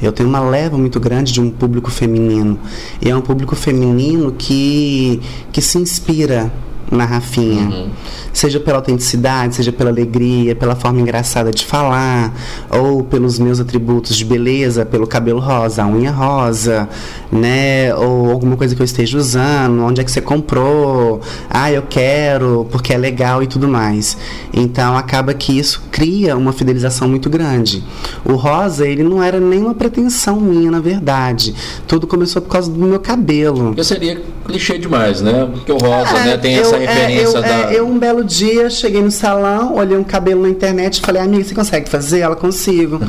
[0.00, 2.58] Eu tenho uma leva muito grande de um público feminino.
[3.00, 6.52] E é um público feminino que, que se inspira
[6.92, 7.62] na Rafinha.
[7.62, 7.90] Uhum.
[8.32, 12.34] Seja pela autenticidade, seja pela alegria, pela forma engraçada de falar,
[12.70, 16.88] ou pelos meus atributos de beleza, pelo cabelo rosa, a unha rosa,
[17.30, 17.94] né?
[17.94, 21.20] Ou alguma coisa que eu esteja usando, onde é que você comprou?
[21.48, 24.16] Ah, eu quero, porque é legal e tudo mais.
[24.52, 27.82] Então acaba que isso cria uma fidelização muito grande.
[28.24, 31.54] O rosa, ele não era nenhuma pretensão minha, na verdade.
[31.86, 33.66] Tudo começou por causa do meu cabelo.
[33.66, 35.48] Porque seria clichê demais, né?
[35.52, 37.72] Porque o rosa, é, né, tem eu, essa referência é, eu, da.
[37.72, 41.22] É, eu um belo dia cheguei no salão, olhei um cabelo na internet e falei,
[41.22, 42.20] amiga, você consegue fazer?
[42.20, 43.00] Ela consigo.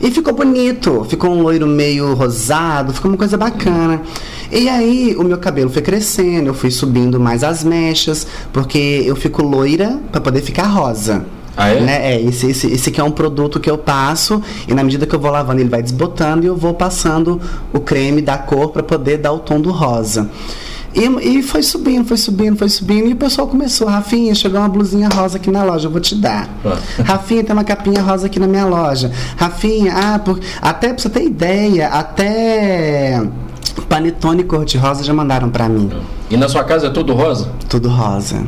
[0.00, 4.00] E ficou bonito, ficou um loiro meio rosado, ficou uma coisa bacana.
[4.50, 9.14] E aí o meu cabelo foi crescendo, eu fui subindo mais as mechas, porque eu
[9.14, 11.26] fico loira para poder ficar rosa.
[11.56, 11.80] Ah, é?
[11.80, 12.14] Né?
[12.14, 15.14] é esse, esse, esse aqui é um produto que eu passo e na medida que
[15.14, 17.38] eu vou lavando ele vai desbotando e eu vou passando
[17.72, 20.30] o creme da cor para poder dar o tom do rosa.
[20.94, 23.08] E, e, foi subindo, foi subindo, foi subindo.
[23.08, 26.14] E o pessoal começou, Rafinha, chegou uma blusinha rosa aqui na loja, eu vou te
[26.14, 26.48] dar.
[26.64, 26.78] Ah.
[27.02, 29.10] Rafinha, tem uma capinha rosa aqui na minha loja.
[29.36, 30.40] Rafinha, ah, por...
[30.60, 33.22] até pra você ter ideia, até
[33.88, 35.90] panetone cor-de-rosa já mandaram para mim.
[36.30, 37.48] E na sua casa é tudo rosa?
[37.68, 38.44] Tudo rosa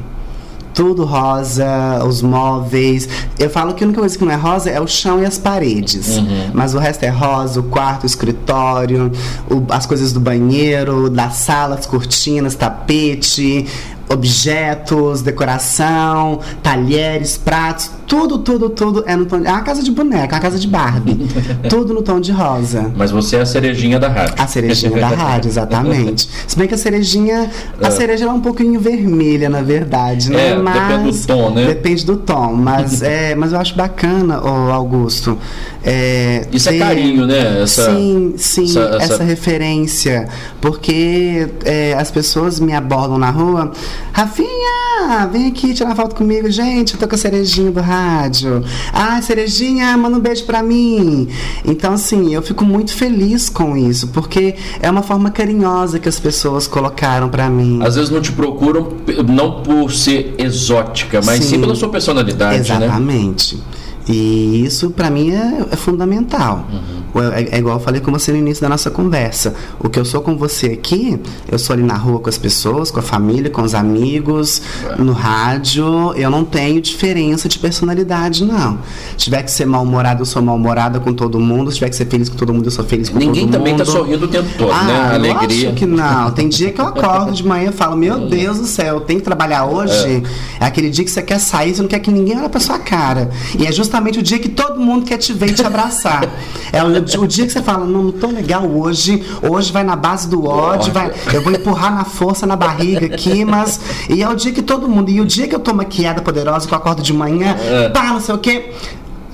[0.74, 3.08] tudo rosa, os móveis.
[3.38, 5.38] Eu falo que a única coisa que não é rosa é o chão e as
[5.38, 6.16] paredes.
[6.16, 6.50] Uhum.
[6.52, 9.12] Mas o resto é rosa, o quarto, o escritório,
[9.50, 13.66] o, as coisas do banheiro, da sala, as cortinas, tapete,
[14.08, 19.40] objetos, decoração, talheres, pratos, tudo, tudo, tudo é no tom.
[19.40, 21.26] De, é uma casa de boneca, é uma casa de Barbie.
[21.68, 22.92] tudo no tom de rosa.
[22.96, 24.34] Mas você é a cerejinha da rádio.
[24.38, 26.28] A cerejinha da rádio, exatamente.
[26.46, 27.50] Se bem que a cerejinha.
[27.80, 27.90] A é.
[27.90, 30.50] cereja é um pouquinho vermelha, na verdade, né?
[30.50, 31.66] É, mas, depende do tom, né?
[31.66, 32.52] Depende do tom.
[32.52, 35.38] Mas, é, mas eu acho bacana, oh, Augusto.
[35.84, 37.62] É, Isso é ter, é carinho, né?
[37.62, 39.14] Essa, sim, sim, essa, essa...
[39.14, 40.28] essa referência.
[40.60, 43.72] Porque é, as pessoas me abordam na rua.
[44.12, 46.50] Rafinha, vem aqui tirar foto comigo.
[46.50, 48.62] Gente, eu tô com a cerejinha do rádio.
[48.92, 51.28] Ah, cerejinha, manda um beijo pra mim.
[51.64, 56.20] Então, assim, eu fico muito feliz com isso, porque é uma forma carinhosa que as
[56.20, 57.80] pessoas colocaram para mim.
[57.82, 58.88] Às vezes não te procuram
[59.28, 62.80] não por ser exótica, mas sim, sim pela sua personalidade, Exatamente.
[62.80, 62.86] né?
[62.86, 63.81] Exatamente.
[64.08, 66.66] E isso para mim é, é fundamental.
[66.70, 67.02] Uhum.
[67.32, 69.54] É, é, igual eu falei com você no início da nossa conversa.
[69.78, 72.90] O que eu sou com você aqui, eu sou ali na rua com as pessoas,
[72.90, 74.96] com a família, com os amigos, é.
[74.96, 76.14] no rádio.
[76.14, 78.78] Eu não tenho diferença de personalidade, não.
[79.12, 81.70] Se tiver que ser mal-humorado, eu sou mal-humorada com todo mundo.
[81.70, 83.68] Se tiver que ser feliz com todo mundo, eu sou feliz com Ninguém todo mundo.
[83.68, 85.14] Ninguém também tá sorrindo o tempo todo, ah, né?
[85.14, 85.68] Alegria.
[85.68, 86.30] Acho que não.
[86.32, 88.28] Tem dia que eu acordo de manhã e falo, meu uhum.
[88.28, 90.24] Deus do céu, tenho que trabalhar hoje.
[90.60, 90.64] É.
[90.64, 92.78] é aquele dia que você quer sair, você não quer que ninguém olhe pra sua
[92.78, 93.30] cara.
[93.58, 96.24] E é justamente justamente o dia que todo mundo quer te ver e te abraçar.
[96.72, 96.86] é o,
[97.22, 100.46] o, dia que você fala, não, não tô legal hoje, hoje vai na base do
[100.46, 103.78] ódio, vai, eu vou empurrar na força na barriga aqui, mas.
[104.08, 105.10] E é o dia que todo mundo.
[105.10, 107.90] E o dia que eu tô maquiada poderosa, que eu acordo de manhã, é.
[107.90, 108.72] pá, não sei o quê.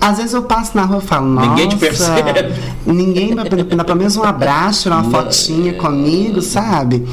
[0.01, 1.49] Às vezes eu passo na rua e falo, nossa.
[1.49, 2.55] Ninguém te percebe.
[2.87, 7.07] Ninguém vai dar pelo menos um abraço, tirar uma fotinha comigo, sabe?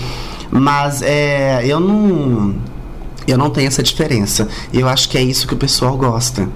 [0.52, 2.56] Mas é, eu não.
[3.28, 4.48] Eu não tenho essa diferença.
[4.72, 6.48] Eu acho que é isso que o pessoal gosta.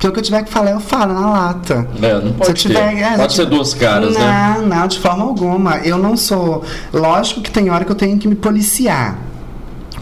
[0.00, 1.86] Porque o que eu tiver que falar, eu falo na lata.
[2.00, 4.56] É, não pode se tiver, é, pode ser duas caras, não, né?
[4.56, 5.76] Não, não, de forma alguma.
[5.80, 6.64] Eu não sou.
[6.90, 9.18] Lógico que tem hora que eu tenho que me policiar.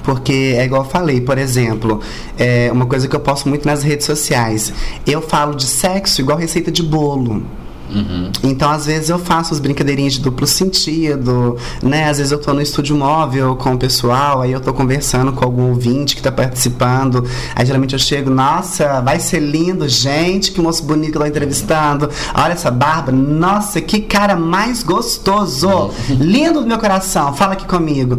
[0.04, 2.00] Porque é igual eu falei, por exemplo,
[2.38, 4.72] é uma coisa que eu posto muito nas redes sociais.
[5.04, 7.42] Eu falo de sexo igual receita de bolo.
[7.90, 8.30] Uhum.
[8.42, 12.08] Então, às vezes, eu faço as brincadeirinhas de duplo sentido, né?
[12.08, 15.44] Às vezes eu tô no estúdio móvel com o pessoal, aí eu tô conversando com
[15.44, 17.24] algum ouvinte que tá participando.
[17.54, 21.26] Aí geralmente eu chego, nossa, vai ser lindo, gente, que moço bonito que eu tô
[21.26, 22.10] entrevistando.
[22.34, 25.68] Olha essa barba, nossa, que cara mais gostoso!
[25.68, 26.16] Uhum.
[26.20, 28.18] Lindo do meu coração, fala aqui comigo.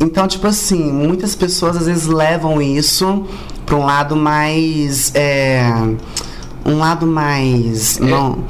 [0.00, 3.24] Então, tipo assim, muitas pessoas às vezes levam isso
[3.64, 5.12] para um lado mais.
[5.14, 5.64] É,
[6.64, 8.00] um lado mais.
[8.00, 8.04] É.
[8.04, 8.44] Não,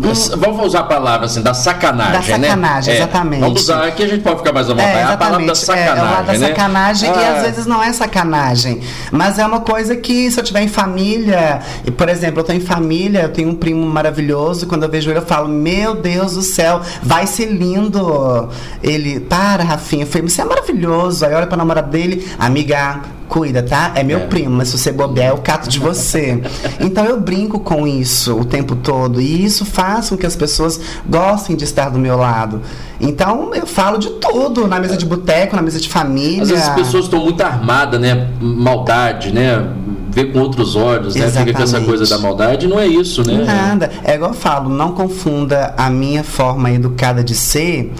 [0.00, 2.48] um, vamos usar a palavra assim, da sacanagem, da né?
[2.48, 3.00] sacanagem, né?
[3.00, 3.40] exatamente.
[3.40, 4.96] vamos usar, aqui a gente pode ficar mais à vontade.
[4.96, 6.48] É, é a palavra da sacanagem, é, é o lado da né?
[6.48, 7.20] sacanagem ah.
[7.20, 8.80] e às vezes não é sacanagem,
[9.10, 12.52] mas é uma coisa que se eu tiver em família, e por exemplo, eu tô
[12.52, 16.34] em família, eu tenho um primo maravilhoso, quando eu vejo ele eu falo, meu Deus
[16.34, 18.48] do céu, vai ser lindo.
[18.82, 21.26] Ele, para, Rafinha, eu falei, você é maravilhoso.
[21.26, 23.00] Aí olha pra namorada dele, amiga,
[23.30, 23.92] cuida, tá?
[23.94, 24.26] É meu é.
[24.26, 26.42] primo, mas se você bobear, eu cato de você.
[26.80, 29.20] então eu brinco com isso o tempo todo.
[29.20, 32.60] E isso faz com que as pessoas gostem de estar do meu lado.
[33.00, 36.42] Então eu falo de tudo, na mesa de boteco, na mesa de família.
[36.42, 38.28] Às vezes as pessoas estão muito armadas, né?
[38.40, 39.64] Maldade, né?
[40.10, 41.26] Vê com outros olhos, né?
[41.26, 41.46] Exatamente.
[41.46, 43.44] Fica com essa coisa da maldade, não é isso, né?
[43.44, 43.90] Nada.
[44.02, 47.92] É igual eu falo, não confunda a minha forma educada de ser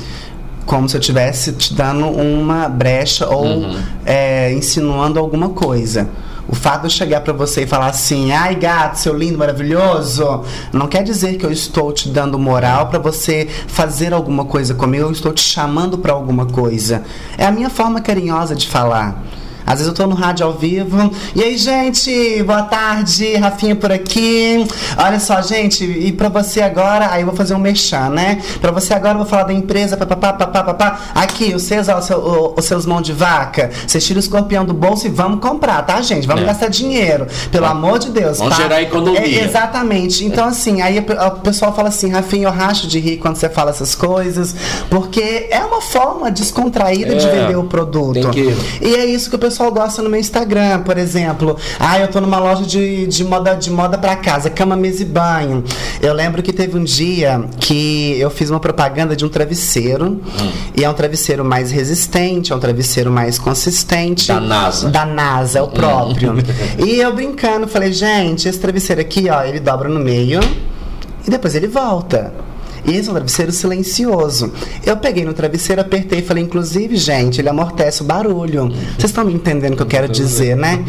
[0.70, 3.82] como se eu estivesse te dando uma brecha ou uhum.
[4.06, 6.08] é, insinuando alguma coisa.
[6.46, 10.44] O fato de eu chegar para você e falar assim, ai gato, seu lindo, maravilhoso,
[10.72, 15.06] não quer dizer que eu estou te dando moral para você fazer alguma coisa comigo,
[15.06, 17.02] eu estou te chamando para alguma coisa.
[17.36, 19.20] É a minha forma carinhosa de falar.
[19.70, 21.12] Às vezes eu tô no rádio ao vivo.
[21.32, 24.66] E aí, gente, boa tarde, Rafinha por aqui.
[24.98, 28.42] Olha só, gente, e pra você agora, aí eu vou fazer um mexã, né?
[28.60, 30.98] Pra você agora eu vou falar da empresa, papapá, papapá.
[31.14, 33.70] Aqui, os seus, ó, seu, os seus mãos de vaca.
[33.86, 36.26] Vocês tiram o escorpião do bolso e vamos comprar, tá, gente?
[36.26, 36.46] Vamos é.
[36.46, 37.28] gastar dinheiro.
[37.52, 38.38] Pelo amor de Deus.
[38.38, 38.62] Vamos tá?
[38.64, 39.20] gerar economia.
[39.20, 40.24] É, exatamente.
[40.24, 43.70] Então, assim, aí o pessoal fala assim, Rafinha, eu racho de rir quando você fala
[43.70, 44.52] essas coisas,
[44.90, 47.16] porque é uma forma descontraída é.
[47.16, 48.30] de vender o produto.
[48.80, 51.56] E é isso que o pessoal pessoal gosta no meu Instagram, por exemplo.
[51.78, 55.04] Ah, eu tô numa loja de, de moda de moda para casa, cama, mesa e
[55.04, 55.62] banho.
[56.00, 60.06] Eu lembro que teve um dia que eu fiz uma propaganda de um travesseiro.
[60.06, 60.52] Hum.
[60.74, 64.28] E é um travesseiro mais resistente, é um travesseiro mais consistente.
[64.28, 64.88] Da NASA.
[64.88, 66.32] Da NASA, é o próprio.
[66.32, 66.38] Hum.
[66.86, 70.40] e eu brincando, falei, gente, esse travesseiro aqui, ó, ele dobra no meio
[71.26, 72.32] e depois ele volta.
[72.86, 74.52] Esse é um travesseiro silencioso.
[74.84, 78.68] Eu peguei no travesseiro, apertei e falei, inclusive, gente, ele amortece o barulho.
[78.68, 80.84] Vocês estão me entendendo o que eu quero dizer, né?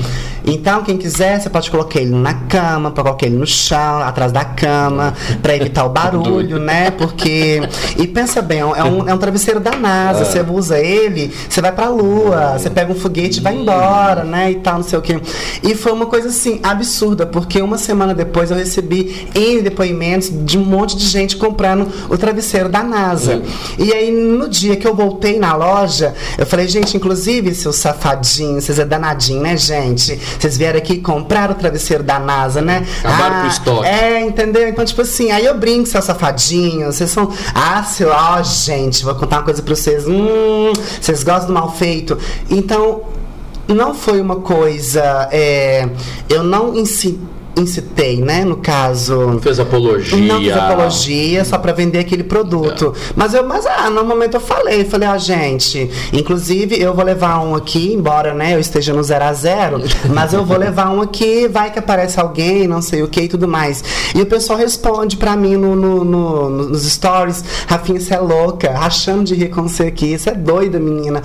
[0.46, 4.32] Então, quem quiser, você pode colocar ele na cama, pode colocar ele no chão, atrás
[4.32, 6.92] da cama, para evitar o barulho, né?
[6.92, 7.62] Porque.
[7.98, 10.22] E pensa bem, é um, é um travesseiro da NASA.
[10.22, 10.26] É.
[10.26, 14.52] Você usa ele, você vai pra lua, você pega um foguete e vai embora, né?
[14.52, 15.20] E tal, não sei o quê.
[15.64, 20.58] E foi uma coisa assim, absurda, porque uma semana depois eu recebi N depoimentos de
[20.58, 23.42] um monte de gente comprando o travesseiro da NASA.
[23.78, 28.64] E aí, no dia que eu voltei na loja, eu falei, gente, inclusive, seus safadinhos,
[28.64, 30.20] vocês é danadinho, né, gente?
[30.40, 32.86] Vocês vieram aqui comprar o travesseiro da NASA, né?
[33.04, 33.88] Acabaram ah, com o estoque.
[33.88, 34.68] É, entendeu?
[34.68, 37.32] Então, tipo assim, aí eu brinco, seus safadinhos, vocês são.
[37.54, 40.08] Ah, seu, ó, gente, vou contar uma coisa pra vocês.
[40.08, 42.18] Hum, vocês gostam do mal feito.
[42.50, 43.02] Então,
[43.68, 45.30] não foi uma coisa.
[45.32, 45.88] É,
[46.30, 48.45] eu não incitei incitei, né?
[48.45, 49.28] No caso.
[49.28, 50.18] Não fez apologia.
[50.18, 52.93] Não fiz apologia, só para vender aquele produto.
[52.95, 53.14] É.
[53.16, 57.39] Mas eu, mas ah, no momento eu falei, falei, ah, gente, inclusive eu vou levar
[57.39, 61.02] um aqui, embora, né, eu esteja no zero a zero, mas eu vou levar um
[61.02, 63.84] aqui, vai que aparece alguém, não sei o que e tudo mais.
[64.16, 68.72] E o pessoal responde para mim no, no, no, nos stories, Rafinha, você é louca,
[68.72, 71.22] rachando de rir com você aqui, você é doida, menina.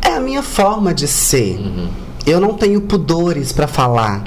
[0.00, 1.56] É a minha forma de ser.
[1.58, 1.88] Uhum.
[2.26, 4.22] Eu não tenho pudores para falar.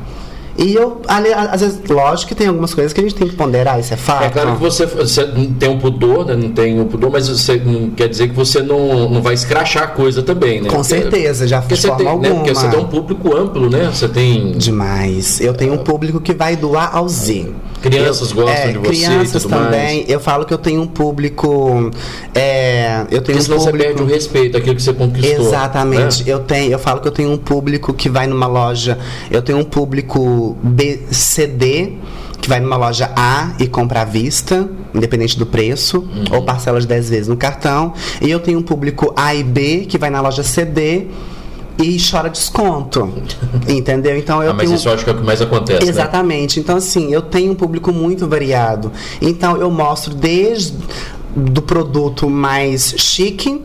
[0.57, 3.35] E eu, ali, às vezes, lógico que tem algumas coisas que a gente tem que
[3.35, 4.23] ponderar, isso é fato.
[4.23, 5.27] É claro que você, você
[5.59, 6.35] tem um pudor, né?
[6.35, 9.83] não tem um pudor, mas você não quer dizer que você não, não vai escrachar
[9.83, 10.69] a coisa também, né?
[10.69, 12.29] Com certeza, já fiz forma tem, alguma.
[12.29, 12.35] Né?
[12.35, 13.89] Porque você tem um público amplo, né?
[13.93, 14.53] Você tem...
[14.53, 15.41] Demais.
[15.41, 17.51] Eu tenho um público que vai do A ao Z.
[17.89, 19.97] Crianças eu, gostam é, de você Crianças também.
[19.97, 20.09] Mais.
[20.09, 21.91] Eu falo que eu tenho um público...
[22.33, 23.59] É, eu tenho porque um público...
[23.59, 25.47] você perde o respeito, aquilo que você conquistou.
[25.47, 26.23] Exatamente.
[26.23, 26.33] Né?
[26.33, 28.97] Eu, tenho, eu falo que eu tenho um público que vai numa loja...
[29.29, 30.57] Eu tenho um público...
[30.61, 31.93] B, CD
[32.45, 36.35] que vai numa loja A e compra à vista, independente do preço, uhum.
[36.35, 37.91] ou parcela de 10 vezes no cartão.
[38.21, 41.07] E eu tenho um público A e B que vai na loja CD
[41.77, 43.11] e chora desconto.
[43.67, 44.17] entendeu?
[44.17, 44.75] Então eu ah, mas tenho...
[44.75, 45.83] isso eu acho que é o que mais acontece.
[45.83, 45.89] Né?
[45.89, 46.59] Exatamente.
[46.59, 46.63] Né?
[46.63, 48.91] Então, assim, eu tenho um público muito variado.
[49.21, 50.77] Então eu mostro desde
[51.35, 53.61] do produto mais chique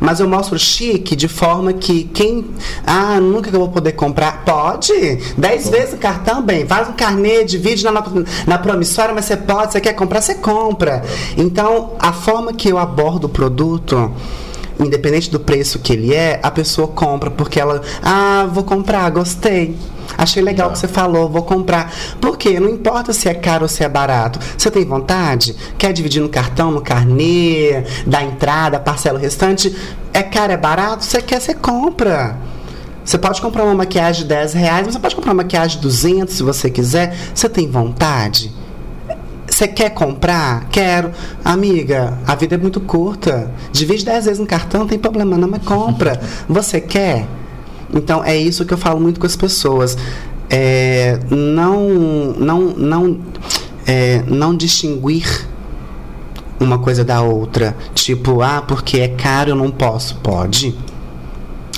[0.00, 2.44] mas eu mostro chique de forma que quem.
[2.86, 4.44] Ah, nunca que eu vou poder comprar.
[4.44, 4.92] Pode!
[5.36, 6.66] Dez vezes o cartão, bem.
[6.66, 7.92] Faz um carnê, divide na,
[8.46, 11.02] na promissória, mas você pode, você quer comprar, você compra.
[11.36, 14.12] Então, a forma que eu abordo o produto
[14.78, 19.76] independente do preço que ele é, a pessoa compra porque ela, ah, vou comprar, gostei.
[20.16, 21.92] Achei legal o que você falou, vou comprar.
[22.20, 22.60] Por quê?
[22.60, 24.38] Não importa se é caro ou se é barato.
[24.56, 25.54] Você tem vontade?
[25.76, 29.74] Quer dividir no cartão, no carnê, da entrada, parcela o restante?
[30.12, 31.04] É caro, é barato?
[31.04, 32.36] Você quer, você compra.
[33.04, 35.82] Você pode comprar uma maquiagem de 10 reais, mas você pode comprar uma maquiagem de
[35.82, 37.16] 200 se você quiser.
[37.34, 38.52] Você tem vontade?
[39.56, 40.68] Você quer comprar?
[40.68, 41.12] Quero.
[41.42, 43.50] Amiga, a vida é muito curta.
[43.72, 46.20] Divide 10 vezes no cartão, não tem problema não, mas compra.
[46.46, 47.26] Você quer?
[47.90, 49.96] Então é isso que eu falo muito com as pessoas.
[50.50, 51.88] É, não,
[52.38, 53.18] não, não,
[53.86, 55.48] é, não distinguir
[56.60, 57.74] uma coisa da outra.
[57.94, 60.16] Tipo, ah, porque é caro eu não posso.
[60.16, 60.76] Pode.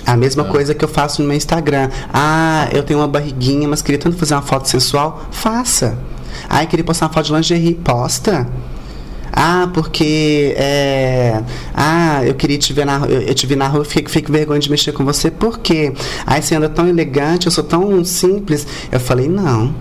[0.04, 0.50] A mesma é.
[0.50, 1.90] coisa que eu faço no meu Instagram.
[2.12, 5.28] Ah, eu tenho uma barriguinha, mas queria tanto fazer uma foto sensual.
[5.30, 5.96] Faça.
[6.48, 7.74] Ah, queria postar uma foto de lingerie.
[7.74, 8.46] Posta.
[9.32, 11.42] Ah, porque é,
[11.74, 14.58] ah, eu queria te ver na eu, eu te vi na rua, fico, fico vergonha
[14.58, 15.30] de mexer com você.
[15.30, 15.92] Por quê?
[16.26, 18.66] Aí você anda tão elegante, eu sou tão simples.
[18.90, 19.74] Eu falei, não.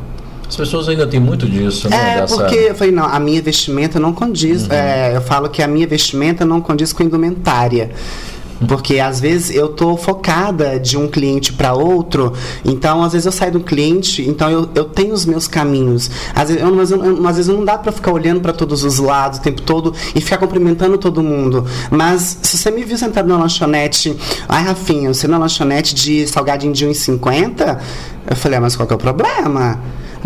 [0.48, 2.18] As pessoas ainda têm muito disso, né?
[2.18, 2.36] É, Dessa...
[2.36, 4.64] porque eu falei, não, a minha vestimenta não condiz.
[4.64, 4.74] Uhum.
[4.74, 7.92] É, eu falo que a minha vestimenta não condiz com indumentária.
[8.66, 12.34] Porque às vezes eu tô focada de um cliente para outro,
[12.66, 16.10] então às vezes eu saio do cliente, então eu, eu tenho os meus caminhos.
[16.34, 18.98] Às vezes, eu, mas eu, às vezes não dá para ficar olhando para todos os
[19.00, 21.66] lados o tempo todo e ficar cumprimentando todo mundo.
[21.92, 24.16] Mas se você me viu sentado na lanchonete,
[24.48, 27.80] ai Rafinha, você na lanchonete de salgadinho de 1,50,
[28.30, 29.80] eu falei, ah, mas qual que é o problema?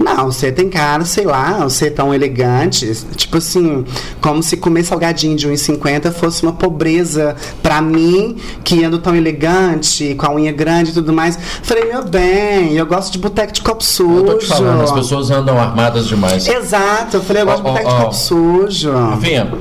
[0.04, 2.92] Não, você tem cara, sei lá, você é tão elegante.
[3.16, 3.86] Tipo assim,
[4.20, 10.16] como se comer salgadinho de 1,50 fosse uma pobreza para mim, que ando tão elegante,
[10.16, 11.38] com a unha grande e tudo mais.
[11.64, 14.18] Falei, meu bem, eu gosto de boteco de copo sujo.
[14.18, 16.48] Eu tô te falando, as pessoas andam armadas demais.
[16.48, 18.92] Exato, eu falei, eu gosto oh, de boteco oh, de copo sujo.
[19.20, 19.52] Vinha,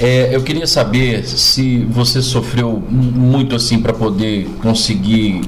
[0.00, 5.40] é, eu queria saber se você sofreu muito assim para poder conseguir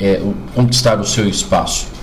[0.00, 0.20] é,
[0.54, 1.97] conquistar o seu espaço.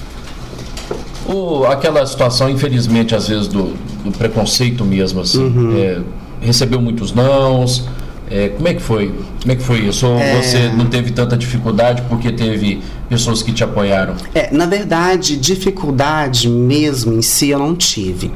[1.27, 3.73] O, aquela situação, infelizmente, às vezes, do,
[4.03, 5.43] do preconceito mesmo, assim.
[5.43, 5.77] Uhum.
[5.77, 6.01] É,
[6.41, 7.87] recebeu muitos nãos.
[8.29, 9.13] É, como é que foi?
[9.41, 10.07] Como é que foi isso?
[10.07, 10.41] Ou é...
[10.41, 14.15] você não teve tanta dificuldade porque teve pessoas que te apoiaram?
[14.33, 18.31] É, na verdade, dificuldade mesmo em si eu não tive.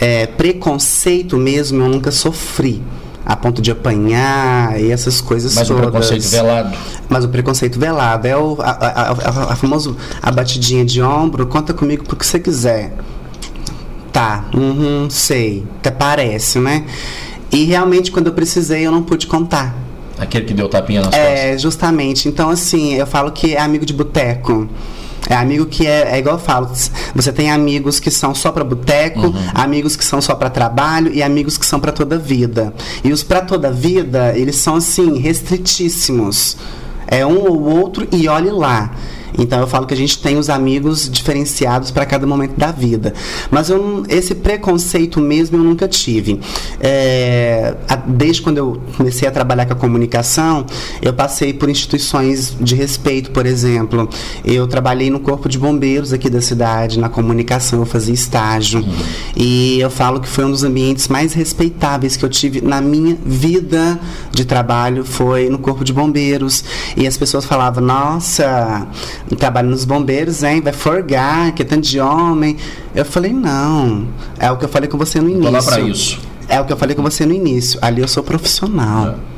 [0.00, 2.82] É, preconceito mesmo eu nunca sofri
[3.24, 5.82] a ponto de apanhar e essas coisas Mas todas.
[5.82, 6.76] Mas o preconceito velado.
[7.08, 11.46] Mas o preconceito velado é o, a, a, a, a famosa a batidinha de ombro,
[11.46, 12.94] conta comigo pro que você quiser.
[14.12, 16.84] Tá, uhum, sei, até parece, né?
[17.50, 19.74] E realmente quando eu precisei eu não pude contar.
[20.18, 21.40] Aquele que deu tapinha nas é, costas.
[21.40, 22.28] É, justamente.
[22.28, 24.68] Então, assim, eu falo que é amigo de boteco.
[25.28, 26.70] É amigo que é, é igual eu falo,
[27.14, 29.34] você tem amigos que são só para boteco, uhum.
[29.54, 32.74] amigos que são só para trabalho e amigos que são para toda vida.
[33.02, 36.56] E os para toda vida, eles são assim restritíssimos.
[37.06, 38.90] É um ou outro e olhe lá.
[39.38, 43.12] Então eu falo que a gente tem os amigos diferenciados para cada momento da vida.
[43.50, 46.40] Mas eu, esse preconceito mesmo eu nunca tive.
[46.80, 47.74] É,
[48.06, 50.64] desde quando eu comecei a trabalhar com a comunicação,
[51.02, 54.08] eu passei por instituições de respeito, por exemplo.
[54.44, 58.80] Eu trabalhei no Corpo de Bombeiros aqui da cidade, na comunicação, eu fazia estágio.
[58.80, 58.94] Uhum.
[59.36, 63.16] E eu falo que foi um dos ambientes mais respeitáveis que eu tive na minha
[63.24, 63.98] vida
[64.30, 66.64] de trabalho, foi no Corpo de Bombeiros.
[66.96, 68.86] E as pessoas falavam, nossa,
[69.36, 70.60] trabalho nos bombeiros, hein?
[70.60, 72.56] Vai forgar, que é tanto de homem.
[72.94, 74.06] Eu falei, não.
[74.38, 75.44] É o que eu falei com você no início.
[75.44, 76.20] Tô lá pra isso.
[76.48, 77.78] É o que eu falei com você no início.
[77.82, 79.08] Ali eu sou profissional.
[79.30, 79.33] É.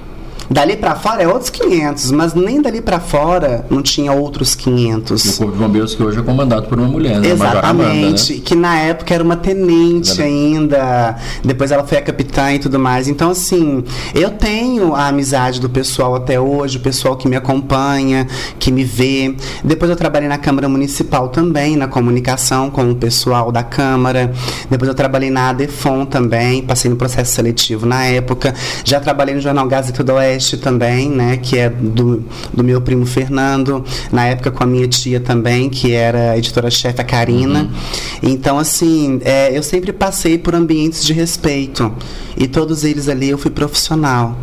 [0.51, 5.25] Dali para fora é outros 500, mas nem dali para fora não tinha outros 500.
[5.25, 7.31] E o Corpo de Bombeiros que hoje é comandado por uma mulher, né?
[7.31, 8.41] Exatamente, Amanda, né?
[8.45, 13.09] que na época era uma tenente ainda, depois ela foi a capitã e tudo mais.
[13.09, 13.85] Então, assim,
[14.15, 18.27] eu tenho a amizade do pessoal até hoje, o pessoal que me acompanha,
[18.59, 19.35] que me vê.
[19.65, 24.33] Depois eu trabalhei na Câmara Municipal também, na comunicação com o pessoal da Câmara.
[24.71, 28.55] Depois eu trabalhei na ADEFON também, passei no processo seletivo na época.
[28.85, 31.37] Já trabalhei no Jornal Gazeta do Oeste também, né?
[31.37, 32.23] Que é do,
[32.53, 37.05] do meu primo Fernando, na época com a minha tia também, que era editora-chefe, a
[37.05, 37.63] Karina.
[37.63, 37.71] Uhum.
[38.23, 41.93] Então, assim, é, eu sempre passei por ambientes de respeito.
[42.37, 44.37] E todos eles ali eu fui profissional.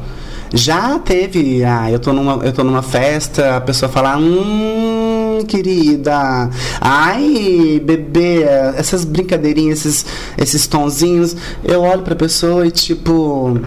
[0.54, 6.48] Já teve, ah, eu tô numa, eu tô numa festa, a pessoa fala, hum, querida,
[6.80, 8.44] ai, bebê,
[8.78, 10.06] essas brincadeirinhas, esses,
[10.38, 13.60] esses tonzinhos, eu olho pra pessoa e tipo,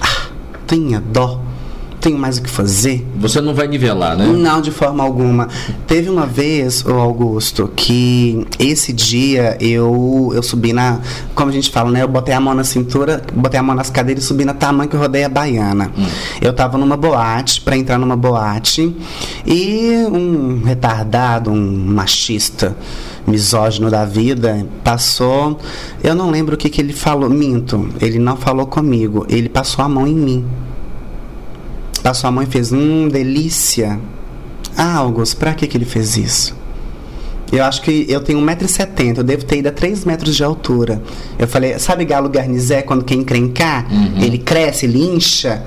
[0.00, 0.26] ah,
[0.66, 1.40] tenha dó
[2.04, 3.02] tenho mais o que fazer.
[3.16, 4.26] Você não vai nivelar, né?
[4.26, 5.48] Não, de forma alguma.
[5.86, 11.00] Teve uma vez, o Augusto, que esse dia eu, eu subi na.
[11.34, 12.02] Como a gente fala, né?
[12.02, 14.90] Eu botei a mão na cintura, botei a mão nas cadeiras e subi na tamanho
[14.90, 15.90] que eu rodei a baiana.
[15.96, 16.04] Hum.
[16.42, 18.94] Eu tava numa boate, para entrar numa boate,
[19.46, 22.76] e um retardado, um machista
[23.26, 25.58] misógino da vida, passou.
[26.02, 27.30] Eu não lembro o que, que ele falou.
[27.30, 29.24] Minto, ele não falou comigo.
[29.30, 30.44] Ele passou a mão em mim.
[32.04, 33.98] A sua mãe fez, hum, delícia.
[34.76, 36.54] Ah, Augusto, pra que, que ele fez isso?
[37.50, 41.02] Eu acho que eu tenho 1,70m, eu devo ter ido a 3 metros de altura.
[41.38, 44.20] Eu falei, sabe galo garnizé, quando quer encrencar, uhum.
[44.20, 45.64] ele cresce, ele incha?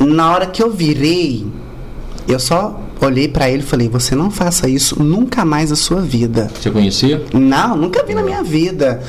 [0.00, 1.46] Na hora que eu virei,
[2.26, 6.00] eu só olhei para ele e falei: Você não faça isso nunca mais na sua
[6.00, 6.50] vida.
[6.60, 7.24] Você conhecia?
[7.32, 9.02] Não, nunca vi na minha vida.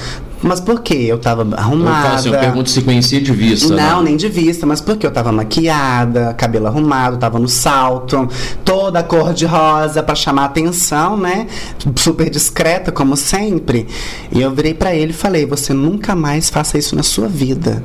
[0.43, 1.05] Mas por quê?
[1.07, 2.09] Eu tava arrumada.
[2.09, 3.73] Eu, assim, eu pergunto se conhecia de vista.
[3.73, 4.09] Não, né?
[4.09, 8.27] nem de vista, mas porque eu tava maquiada, cabelo arrumado, tava no salto,
[8.65, 11.47] toda cor de rosa para chamar atenção, né?
[11.95, 13.87] Super discreta, como sempre.
[14.31, 17.83] E eu virei para ele e falei: Você nunca mais faça isso na sua vida.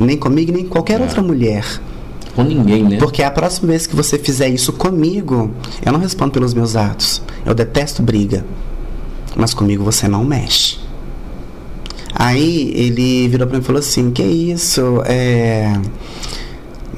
[0.00, 1.02] Nem comigo, nem com qualquer é.
[1.02, 1.64] outra mulher
[2.36, 2.98] com ninguém, né?
[2.98, 5.50] Porque a próxima vez que você fizer isso comigo,
[5.84, 7.22] eu não respondo pelos meus atos.
[7.46, 8.44] Eu detesto briga.
[9.34, 10.85] Mas comigo você não mexe.
[12.18, 15.02] Aí ele virou para mim e falou assim: Que isso?
[15.04, 15.78] É.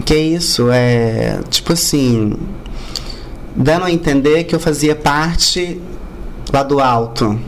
[0.05, 0.71] Que isso?
[0.71, 1.41] É.
[1.51, 2.35] Tipo assim.
[3.57, 5.81] Dando a entender que eu fazia parte
[6.53, 7.39] lá do alto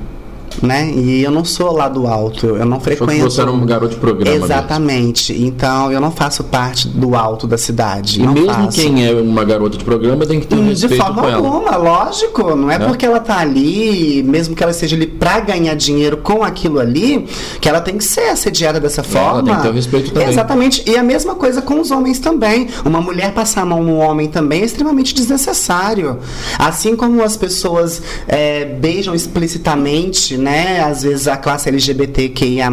[0.62, 0.90] né?
[0.90, 3.22] E eu não sou lá do alto, eu não frequento.
[3.22, 4.44] Você era um garoto de programa.
[4.44, 5.32] Exatamente.
[5.32, 5.46] Mesmo.
[5.46, 8.20] Então eu não faço parte do alto da cidade.
[8.20, 8.80] E não mesmo faço.
[8.80, 11.46] quem é uma garota de programa tem que ter um de respeito forma com ela.
[11.46, 12.54] alguma, lógico.
[12.54, 16.18] Não é, é, porque ela tá ali, mesmo que ela esteja ali pra ganhar dinheiro
[16.18, 17.26] com aquilo ali,
[17.60, 19.40] que ela tem que ser assediada dessa forma.
[19.40, 20.28] Ela tem que ter o respeito também.
[20.28, 20.82] Exatamente.
[20.86, 22.68] E a mesma coisa com os homens também.
[22.84, 26.18] Uma mulher passar a mão no homem também é extremamente desnecessário.
[26.58, 30.49] Assim como as pessoas é, beijam explicitamente, né?
[30.82, 32.70] Às vezes a classe LGBTQIA+,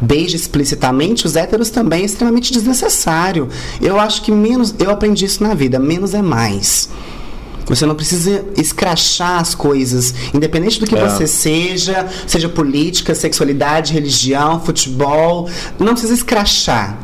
[0.00, 3.48] beija explicitamente, os héteros também é extremamente desnecessário.
[3.80, 6.88] Eu acho que menos, eu aprendi isso na vida, menos é mais.
[7.66, 11.08] Você não precisa escrachar as coisas, independente do que é.
[11.08, 15.48] você seja, seja política, sexualidade, religião, futebol,
[15.78, 16.98] não precisa escrachar.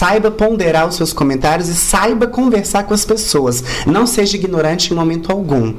[0.00, 3.62] Saiba ponderar os seus comentários e saiba conversar com as pessoas.
[3.84, 5.74] Não seja ignorante em momento algum.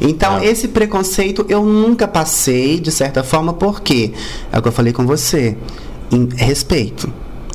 [0.00, 0.46] Então, é.
[0.46, 4.12] esse preconceito eu nunca passei, de certa forma, porque
[4.50, 5.56] é o que eu falei com você.
[6.10, 7.12] Em respeito.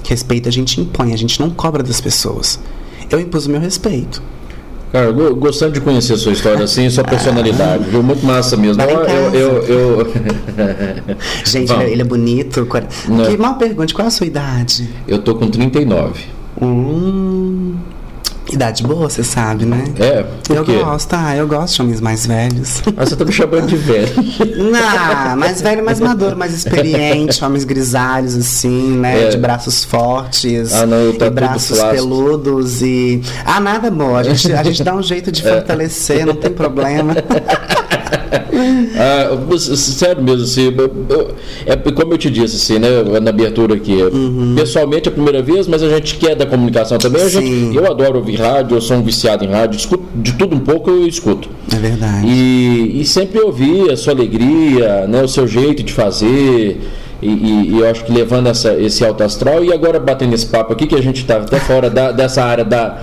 [0.08, 2.62] Respeito a gente impõe, a gente não cobra das pessoas.
[3.10, 4.24] Eu impus o meu respeito.
[4.96, 8.02] Cara, gostando de conhecer a sua história assim, sua personalidade, viu?
[8.02, 8.82] Muito massa mesmo.
[8.82, 11.18] Eu, eu, eu, eu...
[11.44, 12.66] Gente, ele é bonito.
[13.10, 13.26] Não.
[13.26, 14.90] Que mal pergunte, qual é a sua idade?
[15.06, 16.24] Eu tô com 39.
[16.62, 17.76] Hum.
[18.52, 19.84] Idade boa, você sabe, né?
[20.00, 20.78] É, por Eu quê?
[20.78, 22.82] gosto, ah, eu gosto de homens mais velhos.
[22.86, 24.14] Mas ah, você tá me chamando de velho.
[24.72, 29.26] Não, mais velho, mais maduro, mais experiente, homens grisalhos, assim, né?
[29.26, 29.30] É.
[29.30, 30.74] De braços fortes.
[30.74, 33.22] Ah, não, tá e braços peludos e.
[33.44, 34.16] Ah, nada bom.
[34.16, 35.52] A gente, a gente dá um jeito de é.
[35.52, 36.26] fortalecer, é.
[36.26, 37.14] não tem problema.
[38.96, 40.74] ah, sério mesmo, assim,
[41.66, 44.54] é como eu te disse, assim, né, na abertura aqui, uhum.
[44.56, 48.18] pessoalmente é a primeira vez, mas a gente quer da comunicação também, gente, eu adoro
[48.18, 51.50] ouvir rádio, eu sou um viciado em rádio, escuto de tudo um pouco eu escuto.
[51.74, 52.28] É verdade.
[52.28, 56.82] E, e sempre ouvir a sua alegria, né, o seu jeito de fazer,
[57.26, 60.46] e, e, e, eu acho que levando essa, esse alto astral e agora batendo esse
[60.46, 62.98] papo aqui, que a gente está até fora da, dessa área da,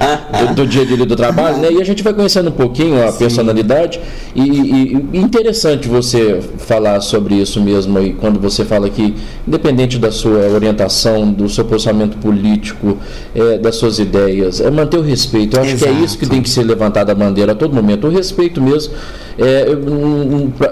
[0.48, 1.72] do, do, dia a dia do trabalho, né?
[1.72, 3.18] E a gente vai conhecendo um pouquinho a Sim.
[3.18, 4.00] personalidade.
[4.34, 9.14] E, e, interessante você falar sobre isso mesmo aí, quando você fala que,
[9.46, 12.98] independente da sua orientação, do seu posicionamento político,
[13.34, 15.56] é, das suas ideias, é manter o respeito.
[15.56, 15.92] Eu acho Exato.
[15.92, 18.06] que é isso que tem que ser levantado a bandeira a todo momento.
[18.06, 18.94] O respeito mesmo.
[19.38, 19.66] É,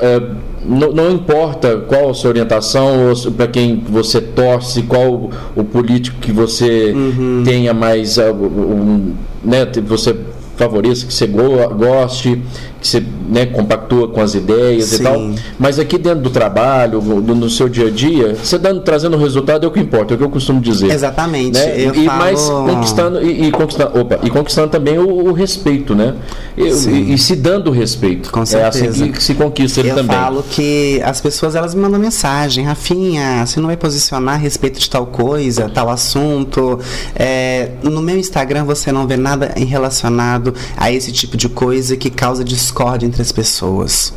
[0.00, 0.22] é,
[0.64, 6.32] não, não, importa qual a sua orientação, para quem você torce, qual o político que
[6.32, 7.42] você uhum.
[7.44, 8.18] tenha mais.
[8.18, 10.14] Um, né, você
[10.56, 12.42] favoreça, que você goste,
[12.80, 14.96] que você né, compactua com as ideias Sim.
[14.96, 15.30] e tal.
[15.58, 19.20] Mas aqui dentro do trabalho, no, no, seu dia a dia, você dando, trazendo o
[19.20, 20.90] resultado é o que importa, é o que eu costumo dizer.
[20.90, 21.58] Exatamente.
[21.58, 21.84] Né?
[21.84, 22.18] e falo...
[22.18, 26.14] mais conquistando e, e, conquistando, opa, e conquistando também o, o respeito, né?
[26.56, 28.30] E, e, e, se dando respeito.
[28.32, 28.84] Com certeza.
[28.84, 30.16] É assim que se conquista ele eu também.
[30.16, 34.38] Eu falo que as pessoas elas me mandam mensagem, Rafinha, você não vai posicionar a
[34.38, 36.78] respeito de tal coisa, tal assunto.
[37.14, 41.96] É, no meu Instagram você não vê nada em relacionado a esse tipo de coisa
[41.96, 44.14] que causa discussão discórdia entre as pessoas.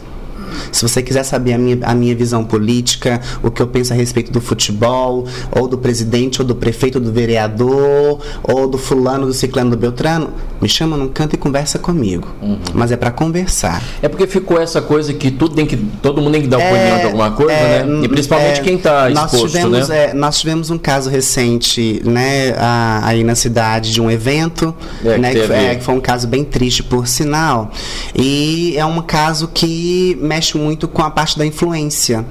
[0.71, 3.95] Se você quiser saber a minha, a minha visão política, o que eu penso a
[3.95, 9.25] respeito do futebol, ou do presidente, ou do prefeito, ou do vereador, ou do fulano,
[9.25, 10.31] do ciclano, do beltrano,
[10.61, 12.27] me chama num canto e conversa comigo.
[12.41, 12.57] Uhum.
[12.73, 13.81] Mas é para conversar.
[14.01, 16.71] É porque ficou essa coisa que tudo tem que todo mundo tem que dar é,
[16.71, 18.05] opinião de alguma coisa, é, né?
[18.05, 20.05] E principalmente é, quem está exposto, nós tivemos, né?
[20.05, 22.55] É, nós tivemos um caso recente, né,
[23.03, 25.99] aí na cidade de um evento, é, né, que, que, foi, é, que foi um
[25.99, 27.71] caso bem triste por sinal.
[28.15, 32.25] E é um caso que mexe muito com a parte da influência.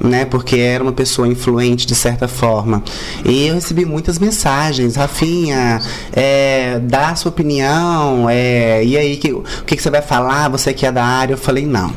[0.00, 2.82] Né, porque era uma pessoa influente de certa forma.
[3.24, 5.80] E eu recebi muitas mensagens, Rafinha,
[6.12, 10.48] é, dá a sua opinião, é, e aí, que, o que, que você vai falar?
[10.48, 11.34] Você que é da área?
[11.34, 11.92] Eu falei, não.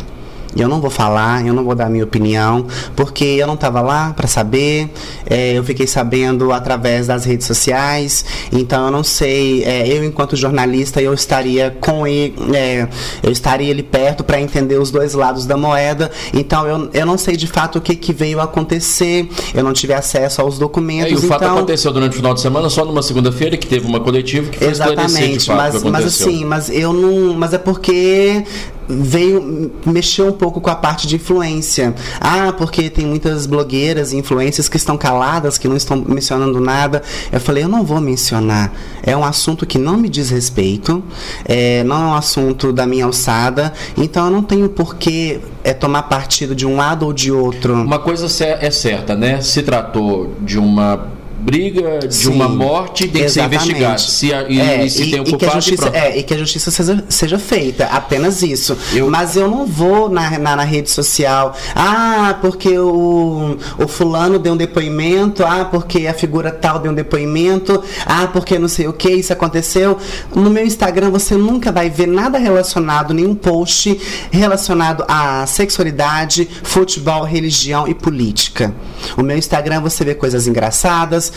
[0.55, 4.13] Eu não vou falar, eu não vou dar minha opinião, porque eu não estava lá
[4.13, 4.89] para saber,
[5.29, 10.35] é, eu fiquei sabendo através das redes sociais, então eu não sei, é, eu enquanto
[10.35, 12.87] jornalista, eu estaria com ele, é,
[13.21, 17.17] eu estaria ali perto para entender os dois lados da moeda, então eu, eu não
[17.17, 21.11] sei de fato o que, que veio acontecer, eu não tive acesso aos documentos.
[21.11, 21.57] É, e o fato então...
[21.57, 24.67] aconteceu durante o final de semana, só numa segunda-feira, que teve uma coletiva que foi
[24.67, 27.33] Exatamente, mas, mas assim, mas eu não.
[27.33, 28.43] Mas é porque
[28.87, 31.93] veio mexer um pouco com a parte de influência.
[32.19, 37.01] Ah, porque tem muitas blogueiras e influências que estão caladas, que não estão mencionando nada.
[37.31, 38.73] Eu falei, eu não vou mencionar.
[39.03, 41.03] É um assunto que não me diz respeito,
[41.45, 45.73] é, não é um assunto da minha alçada, então eu não tenho por que é,
[45.73, 47.73] tomar partido de um lado ou de outro.
[47.73, 49.41] Uma coisa é certa, né?
[49.41, 51.15] Se tratou de uma
[51.45, 54.01] briga de Sim, uma morte tem que ser investigado.
[54.01, 56.17] Se a, e, é, e se e, tem um culpado, e que a justiça, é,
[56.17, 58.75] e que a justiça seja, seja feita, apenas isso.
[58.93, 64.39] Eu, Mas eu não vou na, na, na, rede social, ah, porque o, o fulano
[64.39, 68.87] deu um depoimento, ah, porque a figura tal deu um depoimento, ah, porque não sei
[68.87, 69.99] o que, isso aconteceu.
[70.33, 73.99] No meu Instagram você nunca vai ver nada relacionado, nenhum post
[74.31, 78.73] relacionado à sexualidade, futebol, religião e política.
[79.15, 81.34] O meu Instagram você vê coisas engraçadas,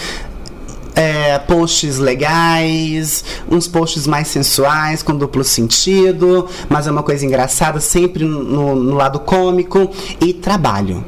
[0.99, 7.78] é, posts legais, uns posts mais sensuais, com duplo sentido, mas é uma coisa engraçada,
[7.78, 9.90] sempre no, no lado cômico
[10.20, 11.05] e trabalho.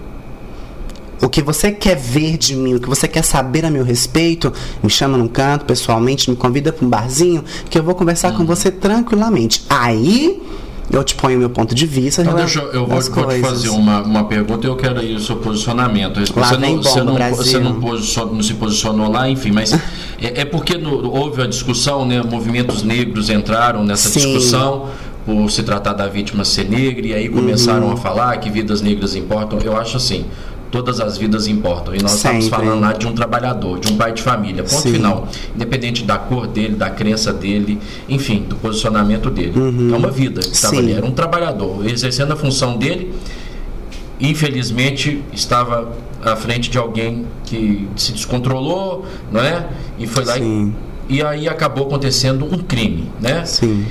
[1.21, 4.53] O que você quer ver de mim, o que você quer saber a meu respeito,
[4.81, 8.39] me chama num canto pessoalmente, me convida para um barzinho, que eu vou conversar com
[8.39, 8.47] uhum.
[8.47, 9.65] você tranquilamente.
[9.69, 10.41] Aí
[10.93, 12.23] eu te ponho o meu ponto de vista.
[12.23, 15.21] Então, deixa eu, vou, vou te fazer uma, uma pergunta e eu quero aí o
[15.21, 16.19] seu posicionamento.
[16.19, 20.41] Lá você não, você, não, você não, posicionou, não, se posicionou lá, enfim, mas é,
[20.41, 22.21] é porque no, houve a discussão, né?
[22.23, 24.21] Movimentos negros entraram nessa Sim.
[24.21, 24.89] discussão
[25.25, 27.93] por se tratar da vítima ser negra e aí começaram uhum.
[27.93, 29.59] a falar que vidas negras importam.
[29.61, 30.25] Eu acho assim,
[30.71, 31.95] todas as vidas importam.
[31.95, 32.39] E nós Sempre.
[32.39, 34.93] estamos falando lá de um trabalhador, de um pai de família, ponto Sim.
[34.93, 35.29] final.
[35.55, 39.59] Independente da cor dele, da crença dele, enfim, do posicionamento dele.
[39.59, 39.95] Uhum.
[39.95, 43.13] É uma vida que estava ali, era um trabalhador, exercendo a função dele.
[44.21, 45.93] Infelizmente, estava
[46.23, 49.67] à frente de alguém que se descontrolou, não é?
[49.99, 50.73] E foi lá e,
[51.09, 53.45] e aí acabou acontecendo um crime, né?
[53.45, 53.87] Sim.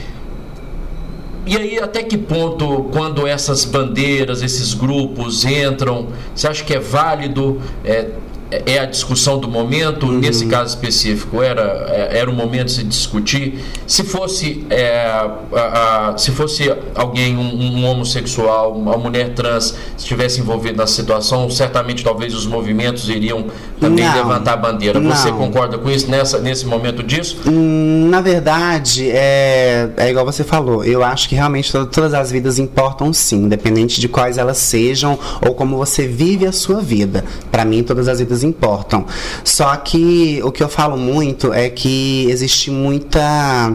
[1.45, 6.79] E aí, até que ponto, quando essas bandeiras, esses grupos entram, você acha que é
[6.79, 8.09] válido é,
[8.51, 10.19] é a discussão do momento, uhum.
[10.19, 13.63] nesse caso específico, era, é, era o momento de se discutir.
[13.85, 20.41] Se fosse, é, a, a, se fosse alguém, um, um, homossexual, uma mulher trans, estivesse
[20.41, 23.45] envolvido nessa situação, certamente talvez os movimentos iriam
[23.79, 24.99] também não, levantar a bandeira.
[24.99, 25.15] Não.
[25.15, 27.37] Você concorda com isso nessa, nesse momento disso?
[27.45, 30.83] Hum, na verdade, é, é igual você falou.
[30.83, 35.53] Eu acho que realmente todas as vidas importam sim, independente de quais elas sejam ou
[35.53, 37.23] como você vive a sua vida.
[37.51, 39.05] Para mim, todas as vidas importam.
[39.43, 43.73] Só que o que eu falo muito é que existe muita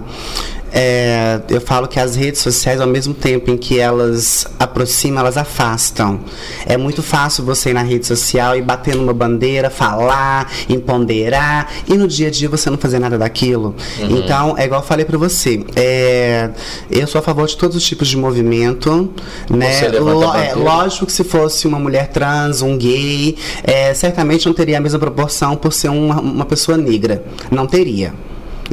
[0.76, 5.36] é, eu falo que as redes sociais, ao mesmo tempo em que elas aproximam, elas
[5.36, 6.18] afastam.
[6.66, 11.94] É muito fácil você ir na rede social e bater numa bandeira, falar, empoderar, e
[11.94, 13.76] no dia a dia você não fazer nada daquilo.
[14.00, 14.18] Uhum.
[14.18, 16.50] Então, é igual eu falei para você, é,
[16.90, 19.14] eu sou a favor de todos os tipos de movimento,
[19.48, 19.80] né?
[19.84, 24.80] É, lógico que se fosse uma mulher trans, um gay, é, certamente não teria a
[24.80, 27.22] mesma proporção por ser uma, uma pessoa negra.
[27.48, 28.12] Não teria.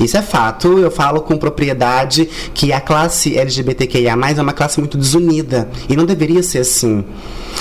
[0.02, 4.98] Isso é fato, eu falo com propriedade que a classe LGBTQIA é uma classe muito
[4.98, 5.70] desunida.
[5.88, 7.04] E não deveria ser assim.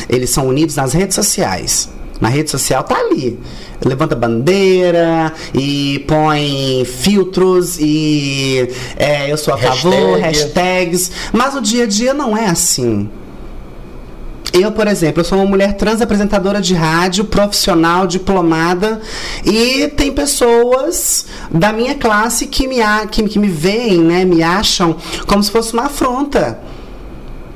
[0.09, 1.89] Eles são unidos nas redes sociais.
[2.21, 3.39] Na rede social tá ali.
[3.83, 10.23] Levanta bandeira e põe filtros e é, eu sou a favor, Hashtag.
[10.23, 11.11] hashtags.
[11.33, 13.09] Mas o dia a dia não é assim.
[14.53, 19.01] Eu, por exemplo, eu sou uma mulher trans apresentadora de rádio, profissional, diplomada,
[19.45, 22.79] e tem pessoas da minha classe que me,
[23.11, 24.97] que, que me veem, né, me acham
[25.27, 26.59] como se fosse uma afronta.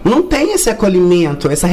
[0.05, 1.67] Não tem esse acolhimento, essa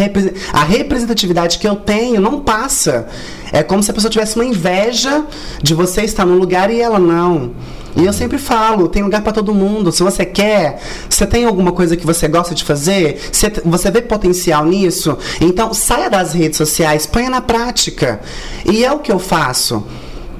[0.53, 3.07] a representatividade que eu tenho não passa.
[3.51, 5.25] É como se a pessoa tivesse uma inveja
[5.61, 7.51] de você estar num lugar e ela não.
[7.95, 9.91] E eu sempre falo, tem lugar para todo mundo.
[9.91, 14.01] Se você quer, você tem alguma coisa que você gosta de fazer, você, você vê
[14.01, 18.21] potencial nisso, então saia das redes sociais, ponha na prática.
[18.65, 19.83] E é o que eu faço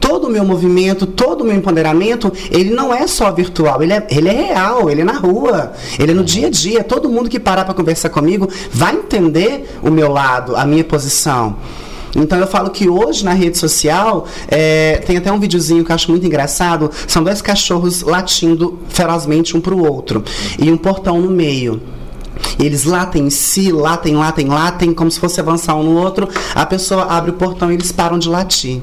[0.02, 4.08] todo o meu movimento, todo o meu empoderamento, ele não é só virtual, ele é,
[4.10, 6.84] ele é real, ele é na rua, ele é no dia a dia.
[6.84, 11.56] Todo mundo que parar para conversar comigo vai entender o meu lado, a minha posição.
[12.16, 15.95] Então eu falo que hoje na rede social é, tem até um videozinho que eu
[15.95, 16.89] acho muito engraçado.
[17.07, 20.24] São dois cachorros latindo ferozmente um para o outro
[20.59, 21.82] e um portão no meio.
[22.59, 26.28] Eles latem em si, latem, latem, latem, como se fosse avançar um no outro.
[26.53, 28.82] A pessoa abre o portão e eles param de latir.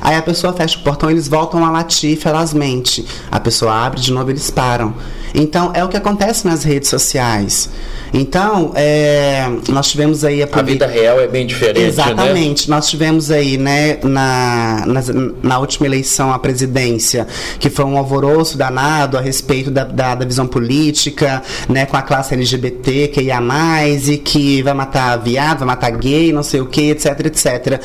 [0.00, 3.04] Aí a pessoa fecha o portão, eles voltam a latir ferozmente.
[3.30, 4.94] A pessoa abre de novo, eles param.
[5.34, 7.70] Então é o que acontece nas redes sociais.
[8.12, 11.80] Então, é, nós tivemos aí a, a vida real é bem diferente.
[11.80, 11.88] Né?
[11.88, 12.68] Exatamente.
[12.68, 12.76] Né?
[12.76, 15.00] Nós tivemos aí, né, na, na,
[15.42, 17.26] na, última eleição à presidência,
[17.58, 22.02] que foi um alvoroço danado a respeito da, da, da visão política, né, com a
[22.02, 26.60] classe LGBT, que ia mais, e que vai matar viado, vai matar gay, não sei
[26.60, 27.80] o que, etc, etc.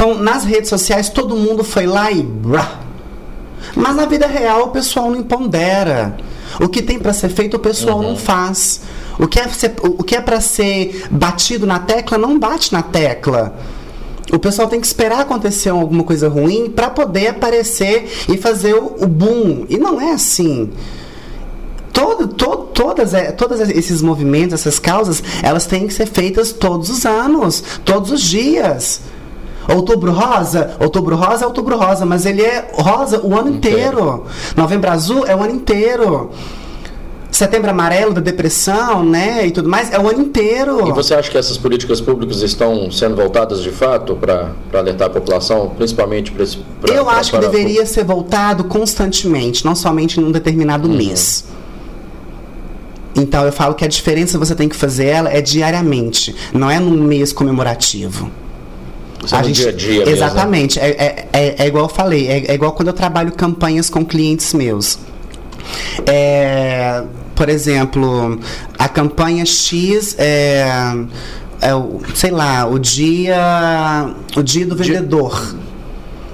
[0.00, 2.26] Então, nas redes sociais, todo mundo foi lá e.
[3.76, 6.16] Mas na vida real, o pessoal não impondera.
[6.58, 8.04] O que tem para ser feito, o pessoal uhum.
[8.04, 8.80] não faz.
[9.18, 9.44] O que é,
[9.82, 13.54] o que é para ser batido na tecla, não bate na tecla.
[14.32, 19.04] O pessoal tem que esperar acontecer alguma coisa ruim para poder aparecer e fazer o,
[19.04, 19.66] o boom.
[19.68, 20.70] E não é assim.
[21.92, 26.88] Todo, todo, todas, é, todos esses movimentos, essas causas, elas têm que ser feitas todos
[26.88, 29.02] os anos, todos os dias.
[29.74, 34.24] Outubro rosa, outubro rosa é outubro rosa, mas ele é rosa o ano inteiro.
[34.56, 36.30] Novembro azul é o ano inteiro.
[37.30, 40.86] Setembro amarelo da depressão, né, e tudo mais, é o ano inteiro.
[40.88, 45.10] E você acha que essas políticas públicas estão sendo voltadas de fato para alertar a
[45.10, 46.44] população, principalmente para
[46.92, 50.96] Eu pra, acho que deveria ser voltado constantemente, não somente num determinado uhum.
[50.96, 51.44] mês.
[53.14, 56.78] Então eu falo que a diferença você tem que fazer ela é diariamente, não é
[56.80, 58.30] num mês comemorativo.
[59.24, 60.78] Isso a é gente, dia a dia Exatamente.
[60.78, 64.04] É, é, é, é, igual eu falei, é, é, igual quando eu trabalho campanhas com
[64.04, 64.98] clientes meus.
[66.06, 67.02] É,
[67.34, 68.38] por exemplo,
[68.78, 70.66] a campanha X é,
[71.60, 75.54] é o, sei lá, o dia, o dia do vendedor.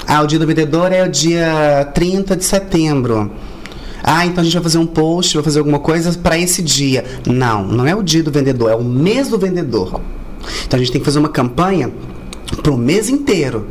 [0.06, 3.30] Ah, o dia do vendedor é o dia 30 de setembro.
[4.02, 7.04] Ah, então a gente vai fazer um post, vai fazer alguma coisa para esse dia.
[7.26, 10.00] Não, não é o dia do vendedor, é o mês do vendedor.
[10.64, 11.90] Então a gente tem que fazer uma campanha
[12.62, 13.66] para o mês inteiro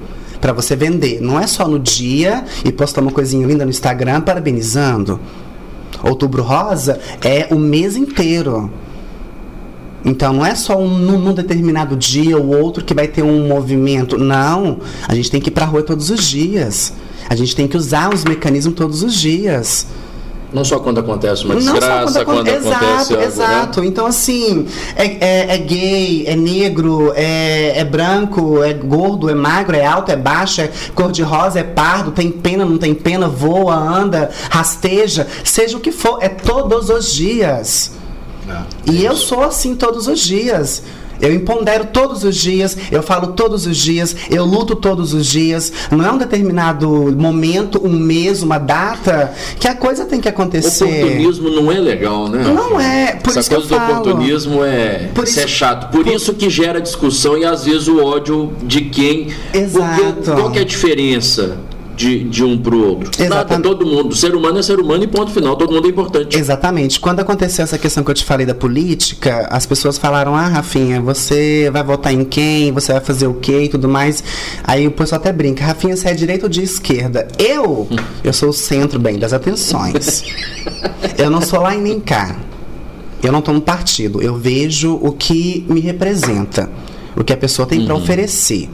[0.45, 1.19] para você vender.
[1.21, 5.19] Não é só no dia e postar uma coisinha linda no Instagram parabenizando.
[6.03, 8.71] Outubro Rosa é o mês inteiro.
[10.05, 14.19] Então não é só um, num, determinado dia ou outro que vai ter um movimento.
[14.19, 14.77] Não.
[15.07, 16.93] A gente tem que ir para a rua todos os dias.
[17.27, 19.87] A gente tem que usar os mecanismos todos os dias.
[20.55, 23.25] Não só quando acontece uma desgraça, quando, quando exato, acontece algo, né?
[23.25, 23.87] Exato, né?
[23.87, 29.75] Então, assim, é, é, é, gay, é negro, é, é branco, é gordo, é magro,
[29.75, 34.29] é alto, é baixo, é cor-de-rosa, é pardo, tem pena, não tem pena, voa, anda,
[34.49, 37.91] rasteja, seja o que for, é todos os dias.
[38.49, 40.83] Ah, e eu sou assim todos os dias.
[41.21, 45.71] Eu empodero todos os dias, eu falo todos os dias, eu luto todos os dias.
[45.91, 50.83] Não é um determinado momento, um mês, uma data que a coisa tem que acontecer.
[50.83, 52.43] O oportunismo não é legal, né?
[52.43, 53.15] Não é.
[53.15, 55.91] Por Essa isso coisa que eu do oportunismo é, por isso, é chato.
[55.91, 59.27] Por, por, isso que gera discussão e às vezes o ódio de quem.
[59.53, 60.01] Exato.
[60.03, 61.57] Porque, qual que é a diferença?
[61.95, 63.09] De, de um para o outro.
[63.17, 63.49] Exatamente.
[63.49, 64.15] Nada, todo mundo.
[64.15, 65.55] Ser humano é ser humano e ponto final.
[65.55, 66.37] Todo mundo é importante.
[66.37, 66.99] Exatamente.
[66.99, 71.01] Quando aconteceu essa questão que eu te falei da política, as pessoas falaram: Ah, Rafinha,
[71.01, 72.71] você vai votar em quem?
[72.71, 74.23] Você vai fazer o quê e tudo mais.
[74.63, 77.27] Aí o pessoal até brinca: Rafinha, você é direita ou de esquerda?
[77.39, 77.87] Eu?
[78.23, 80.23] Eu sou o centro, bem, das atenções.
[81.17, 82.35] eu não sou lá e nem cá.
[83.23, 84.21] Eu não estou no partido.
[84.21, 86.69] Eu vejo o que me representa.
[87.15, 87.85] O que a pessoa tem uhum.
[87.85, 88.69] para oferecer.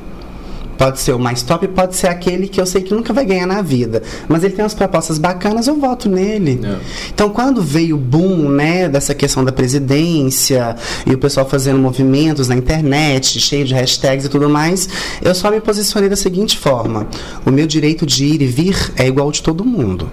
[0.82, 3.46] Pode ser o mais top, pode ser aquele que eu sei que nunca vai ganhar
[3.46, 4.02] na vida.
[4.28, 6.60] Mas ele tem umas propostas bacanas, eu voto nele.
[6.64, 6.80] É.
[7.14, 10.76] Então, quando veio o boom, né, dessa questão da presidência
[11.06, 14.90] e o pessoal fazendo movimentos na internet, cheio de hashtags e tudo mais,
[15.22, 17.06] eu só me posicionei da seguinte forma:
[17.46, 20.12] o meu direito de ir e vir é igual ao de todo mundo.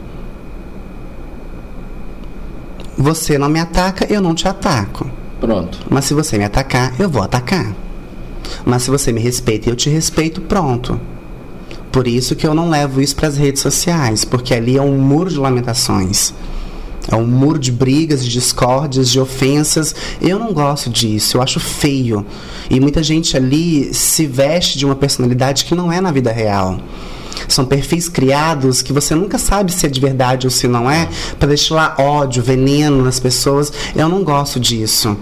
[2.94, 5.10] Você não me ataca, eu não te ataco.
[5.40, 5.78] Pronto.
[5.88, 7.87] Mas se você me atacar, eu vou atacar.
[8.64, 11.00] Mas se você me respeita e eu te respeito, pronto.
[11.90, 14.98] Por isso que eu não levo isso para as redes sociais, porque ali é um
[14.98, 16.34] muro de lamentações.
[17.10, 19.94] É um muro de brigas, de discórdias, de ofensas.
[20.20, 22.24] Eu não gosto disso, eu acho feio.
[22.68, 26.78] E muita gente ali se veste de uma personalidade que não é na vida real.
[27.48, 31.08] São perfis criados que você nunca sabe se é de verdade ou se não é,
[31.38, 33.72] para deixar ódio, veneno nas pessoas.
[33.96, 35.16] Eu não gosto disso.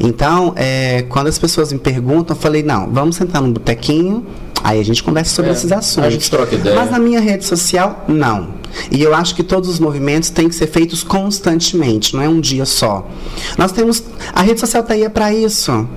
[0.00, 4.26] Então, é, quando as pessoas me perguntam, eu falei, não, vamos sentar num botequinho,
[4.62, 6.04] aí a gente conversa sobre é, esses assuntos.
[6.04, 6.76] A gente troca ideia.
[6.76, 8.58] Mas na minha rede social, não.
[8.90, 12.40] E eu acho que todos os movimentos têm que ser feitos constantemente, não é um
[12.40, 13.08] dia só.
[13.56, 14.02] Nós temos.
[14.32, 15.88] A rede social está aí é para isso.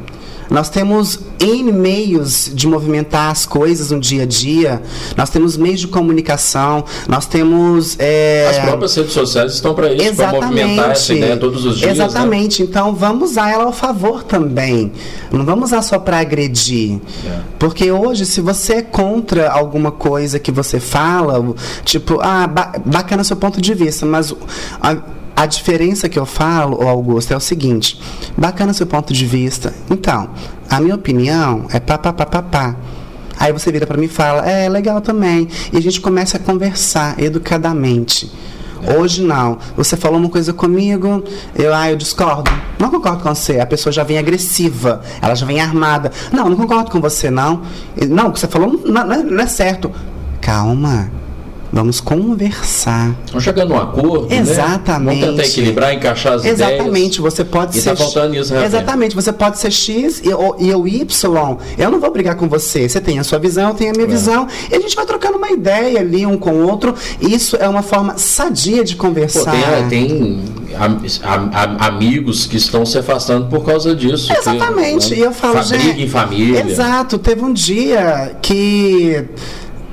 [0.51, 4.81] Nós temos N meios de movimentar as coisas no dia a dia.
[5.15, 6.83] Nós temos meios de comunicação.
[7.07, 7.95] Nós temos.
[7.97, 8.49] É...
[8.49, 11.97] As próprias redes sociais estão para isso, para movimentar essa ideia todos os dias.
[11.97, 12.03] Né?
[12.03, 12.61] Exatamente.
[12.61, 12.67] Né?
[12.69, 14.91] Então vamos usar ela ao favor também.
[15.31, 16.99] Não vamos usar só para agredir.
[17.25, 17.39] É.
[17.57, 22.45] Porque hoje, se você é contra alguma coisa que você fala, tipo, ah,
[22.85, 24.35] bacana seu ponto de vista, mas.
[24.81, 24.97] A,
[25.41, 27.99] a diferença que eu falo, Augusto, é o seguinte:
[28.37, 29.73] bacana seu ponto de vista.
[29.89, 30.29] Então,
[30.69, 32.75] a minha opinião é pá, pá, pá, pá, pá.
[33.39, 35.47] Aí você vira para mim e fala, é legal também.
[35.73, 38.31] E a gente começa a conversar educadamente.
[38.95, 39.57] Hoje não.
[39.75, 41.23] Você falou uma coisa comigo,
[41.55, 42.51] eu, ah, eu discordo.
[42.77, 43.59] Não concordo com você.
[43.59, 46.11] A pessoa já vem agressiva, ela já vem armada.
[46.31, 47.63] Não, não concordo com você, não.
[48.07, 49.91] Não, o que você falou não, não, é, não é certo.
[50.39, 51.20] Calma.
[51.71, 53.15] Vamos conversar.
[53.27, 54.27] Vamos chegar num acordo.
[54.27, 54.39] Né?
[54.39, 55.21] Exatamente.
[55.21, 55.25] Né?
[55.25, 56.73] Vamos tentar equilibrar, encaixar as Exatamente.
[56.73, 56.81] ideias.
[56.81, 57.21] Exatamente.
[57.21, 57.89] Você pode e ser.
[57.91, 58.65] Tá faltando isso, né?
[58.65, 59.15] Exatamente.
[59.15, 61.57] Você pode ser X e eu, Y.
[61.77, 62.89] Eu não vou brigar com você.
[62.89, 64.09] Você tem a sua visão, eu tenho a minha é.
[64.09, 64.47] visão.
[64.69, 66.93] E a gente vai trocando uma ideia ali um com o outro.
[67.21, 69.51] Isso é uma forma sadia de conversar.
[69.51, 70.41] Pô, tem, tem
[71.79, 74.31] amigos que estão se afastando por causa disso.
[74.33, 75.09] Exatamente.
[75.09, 75.21] Que, né?
[75.21, 76.01] E eu falo, gente.
[76.01, 76.65] em família.
[76.67, 77.17] Exato.
[77.17, 79.25] Teve um dia que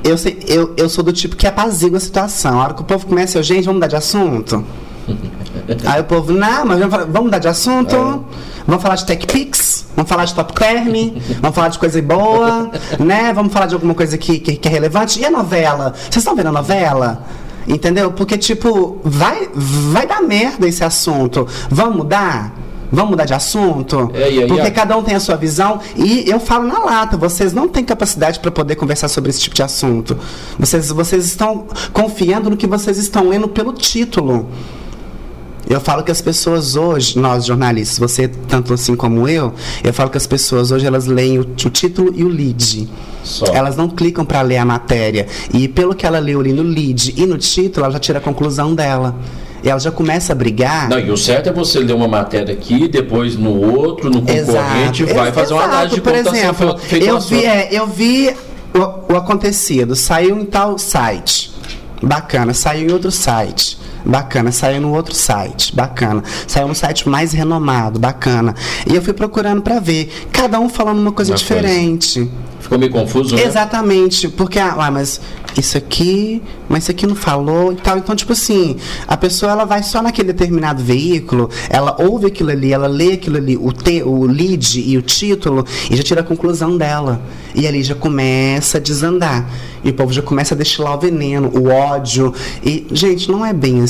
[0.05, 2.61] eu, sei, eu, eu sou do tipo que apazigua a situação.
[2.61, 4.65] A hora que o povo começa, eu, gente, vamos mudar de assunto?
[5.87, 7.95] Aí o povo, não, mas vamos, vamos mudar de assunto?
[7.95, 8.59] É.
[8.67, 9.87] Vamos falar de TechPix?
[9.97, 10.93] Vamos falar de Top Term?
[11.41, 12.71] vamos falar de coisa boa?
[13.01, 13.33] né?
[13.33, 15.19] Vamos falar de alguma coisa que, que, que é relevante?
[15.21, 15.95] E a novela?
[15.95, 17.25] Vocês estão vendo a novela?
[17.67, 18.13] Entendeu?
[18.13, 21.47] Porque, tipo, vai, vai dar merda esse assunto.
[21.71, 22.55] Vamos mudar?
[22.91, 24.11] Vamos mudar de assunto?
[24.15, 25.81] É, é, Porque cada um tem a sua visão.
[25.97, 29.55] E eu falo na lata, vocês não têm capacidade para poder conversar sobre esse tipo
[29.55, 30.17] de assunto.
[30.59, 34.49] Vocês, vocês estão confiando no que vocês estão lendo pelo título.
[35.69, 39.53] Eu falo que as pessoas hoje, nós jornalistas, você tanto assim como eu,
[39.85, 42.89] eu falo que as pessoas hoje elas leem o, o título e o lead.
[43.23, 43.45] Só.
[43.53, 45.27] Elas não clicam para ler a matéria.
[45.53, 48.23] E pelo que ela leu ali no lead e no título, ela já tira a
[48.23, 49.15] conclusão dela
[49.65, 50.89] ela já começa a brigar.
[50.89, 55.03] Não, e o certo é você ler uma matéria aqui, depois no outro, no concorrente,
[55.03, 58.35] exato, vai fazer uma análise de Por exemplo, eu vi, é, eu vi
[58.75, 61.53] o, o acontecido, saiu em tal site,
[62.03, 63.79] bacana, saiu em outro site.
[64.05, 66.23] Bacana, saiu no outro site, bacana.
[66.47, 68.55] Saiu no site mais renomado, bacana.
[68.87, 72.21] E eu fui procurando para ver, cada um falando uma coisa uma diferente.
[72.21, 72.49] Coisa.
[72.61, 73.45] Ficou meio confuso, né?
[73.45, 75.21] Exatamente, porque, ah, mas
[75.57, 77.99] isso aqui, mas isso aqui não falou e tal.
[77.99, 78.77] Então, tipo assim,
[79.07, 83.37] a pessoa ela vai só naquele determinado veículo, ela ouve aquilo ali, ela lê aquilo
[83.37, 87.21] ali, o, te, o lead e o título, e já tira a conclusão dela.
[87.55, 89.49] E ali já começa a desandar.
[89.83, 92.35] E o povo já começa a destilar o veneno, o ódio.
[92.65, 93.88] E, gente, não é bem assim.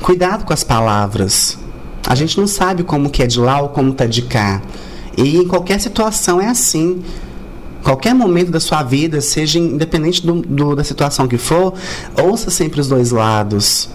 [0.00, 1.58] Cuidado com as palavras.
[2.06, 4.60] A gente não sabe como que é de lá ou como tá de cá.
[5.16, 7.02] E em qualquer situação é assim
[7.82, 11.74] qualquer momento da sua vida, seja independente do, do, da situação que for,
[12.16, 13.88] ouça sempre os dois lados.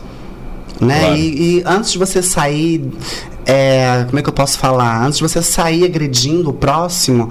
[0.80, 1.00] Né?
[1.00, 1.16] Claro.
[1.16, 2.92] E, e, antes de você sair,
[3.46, 5.04] é, como é que eu posso falar?
[5.04, 7.30] Antes de você sair agredindo o próximo,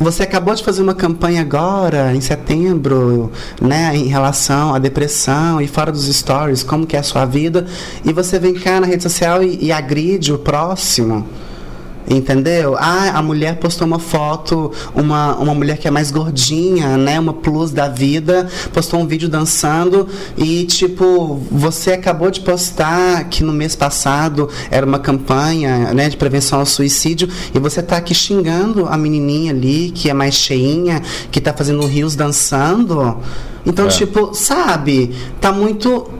[0.00, 3.30] você acabou de fazer uma campanha agora, em setembro,
[3.60, 7.66] né, em relação à depressão e fora dos stories, como que é a sua vida,
[8.02, 11.26] e você vem cá na rede social e, e agride o próximo.
[12.08, 12.76] Entendeu?
[12.76, 17.20] Ah, a mulher postou uma foto, uma, uma mulher que é mais gordinha, né?
[17.20, 23.44] Uma plus da vida, postou um vídeo dançando e, tipo, você acabou de postar que
[23.44, 28.14] no mês passado era uma campanha, né, de prevenção ao suicídio e você tá aqui
[28.14, 33.18] xingando a menininha ali, que é mais cheinha, que tá fazendo rios dançando.
[33.64, 33.88] Então, é.
[33.88, 36.10] tipo, sabe, tá muito.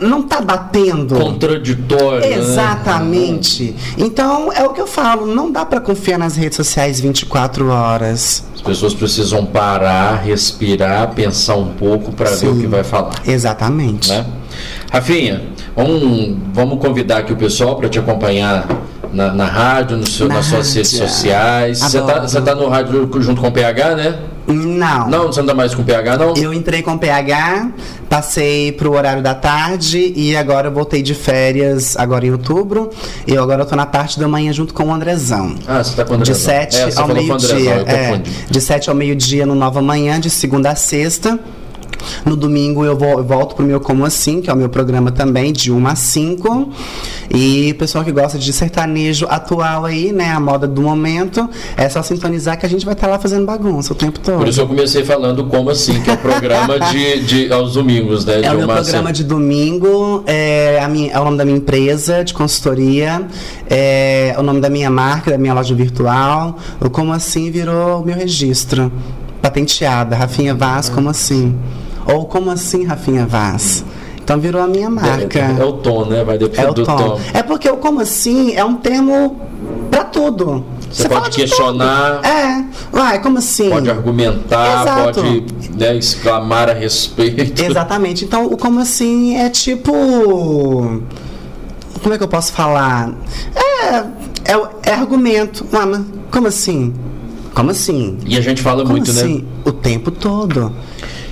[0.00, 1.16] Não tá batendo.
[1.16, 2.20] Contraditório.
[2.20, 2.34] Né?
[2.34, 3.72] Exatamente.
[3.72, 3.74] Né?
[3.98, 8.44] Então, é o que eu falo, não dá para confiar nas redes sociais 24 horas.
[8.54, 13.14] As pessoas precisam parar, respirar, pensar um pouco para ver o que vai falar.
[13.26, 14.10] Exatamente.
[14.10, 14.24] Né?
[14.90, 15.42] Rafinha,
[15.74, 18.66] vamos, vamos convidar aqui o pessoal para te acompanhar
[19.12, 21.80] na, na rádio, no seu, na nas suas redes sociais.
[21.80, 24.18] Você está tá no rádio junto com o PH, né?
[24.46, 25.08] Não.
[25.08, 26.34] Não, você anda mais com PH, não?
[26.36, 27.70] Eu entrei com PH,
[28.08, 32.90] passei pro horário da tarde e agora eu voltei de férias agora em outubro.
[33.26, 35.54] E agora eu tô na parte da manhã junto com o Andrezão.
[35.66, 36.34] Ah, você tá com o Andrezão.
[36.34, 37.84] De 7 é, ao meio-dia.
[37.86, 41.38] É, de 7 ao meio-dia no Nova Manhã, de segunda a sexta.
[42.24, 45.10] No domingo eu, vou, eu volto pro meu Como Assim, que é o meu programa
[45.10, 46.72] também, de 1 a 5.
[47.34, 50.30] E o pessoal que gosta de sertanejo atual aí, né?
[50.30, 53.46] A moda do momento, é só sintonizar que a gente vai estar tá lá fazendo
[53.46, 54.38] bagunça o tempo todo.
[54.38, 58.24] Por isso eu comecei falando Como Assim, que é o programa de, de aos domingos,
[58.24, 58.42] né?
[58.42, 62.22] É o meu programa de domingo, é, a minha, é o nome da minha empresa
[62.22, 63.26] de consultoria,
[63.68, 66.58] é o nome da minha marca, da minha loja virtual.
[66.80, 68.92] O Como Assim virou o meu registro.
[69.40, 71.54] Patenteada, Rafinha Vaz, como assim?
[72.06, 73.84] Ou como assim, Rafinha Vaz?
[74.22, 75.38] Então virou a minha marca.
[75.38, 76.24] É, é o tom, né?
[76.24, 76.96] Vai depender é do tom.
[76.96, 77.20] tom.
[77.34, 79.38] É porque o como assim é um termo
[79.90, 80.64] para tudo.
[80.90, 82.24] Você, Você pode questionar.
[82.24, 83.68] É, vai, como assim?
[83.68, 85.20] Pode argumentar, Exato.
[85.20, 85.44] pode
[85.76, 87.62] né, exclamar a respeito.
[87.62, 88.24] Exatamente.
[88.24, 89.92] Então, o como assim é tipo.
[92.02, 93.12] Como é que eu posso falar?
[93.54, 93.96] É,
[94.52, 95.66] é, é argumento.
[95.72, 96.94] Ah, mas como assim?
[97.54, 98.18] Como assim?
[98.24, 99.20] E a gente fala como muito, né?
[99.20, 99.38] assim?
[99.38, 99.44] né?
[99.64, 100.72] O tempo todo.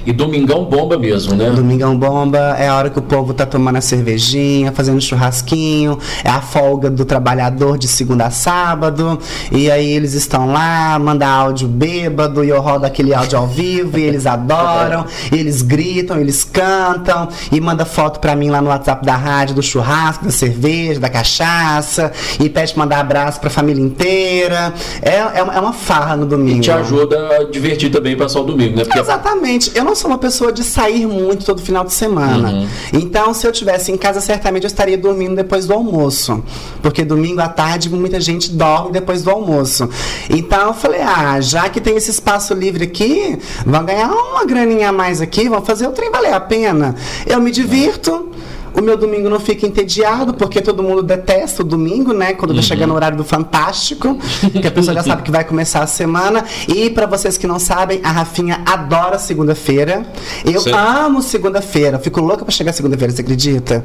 [0.05, 1.51] E domingão bomba mesmo, né?
[1.51, 6.31] Domingão bomba é a hora que o povo tá tomando a cervejinha, fazendo churrasquinho, é
[6.31, 9.19] a folga do trabalhador de segunda a sábado,
[9.51, 13.99] e aí eles estão lá, manda áudio bêbado, e eu rodo aquele áudio ao vivo,
[13.99, 18.69] e eles adoram, e eles gritam, eles cantam, e manda foto pra mim lá no
[18.69, 23.51] WhatsApp da rádio, do churrasco, da cerveja, da cachaça, e pede pra mandar abraço pra
[23.51, 24.73] família inteira.
[25.01, 26.59] É, é, uma, é uma farra no domingo.
[26.59, 28.85] E te ajuda a divertir também passar o domingo, né?
[28.85, 29.71] Porque Exatamente.
[29.75, 32.51] Eu não não sou uma pessoa de sair muito todo final de semana.
[32.51, 32.69] Uhum.
[32.95, 36.43] Então, se eu tivesse em casa, certamente eu estaria dormindo depois do almoço.
[36.81, 39.89] Porque domingo à tarde muita gente dorme depois do almoço.
[40.31, 44.89] Então eu falei, ah, já que tem esse espaço livre aqui, vão ganhar uma graninha
[44.89, 46.95] a mais aqui, vão fazer o trem valer a pena.
[47.27, 48.31] Eu me divirto.
[48.75, 52.33] O meu domingo não fica entediado, porque todo mundo detesta o domingo, né?
[52.35, 52.57] Quando uhum.
[52.57, 54.19] vai chegar no horário do Fantástico,
[54.61, 56.45] que a pessoa já sabe que vai começar a semana.
[56.69, 60.07] E para vocês que não sabem, a Rafinha adora segunda-feira.
[60.45, 60.73] Eu Sim.
[60.73, 61.99] amo segunda-feira.
[61.99, 63.85] Fico louca para chegar segunda-feira, você acredita?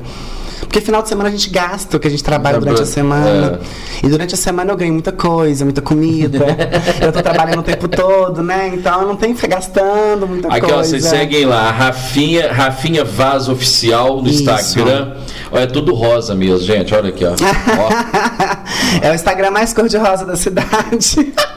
[0.67, 3.59] Porque final de semana a gente gasta o que a gente trabalha durante a semana.
[4.03, 4.05] É.
[4.05, 6.39] E durante a semana eu ganho muita coisa, muita comida.
[7.01, 8.71] eu tô trabalhando o tempo todo, né?
[8.73, 10.75] Então eu não tenho que ficar gastando muita Aqui, coisa.
[10.75, 14.43] Aqui, ó, vocês seguem lá, Rafinha, Rafinha Vaz Oficial no Isso.
[14.43, 15.15] Instagram.
[15.51, 16.93] Olha, é tudo rosa mesmo, gente.
[16.93, 17.31] Olha aqui, ó.
[17.31, 19.01] ó.
[19.01, 21.33] é o Instagram mais cor-de-rosa da cidade.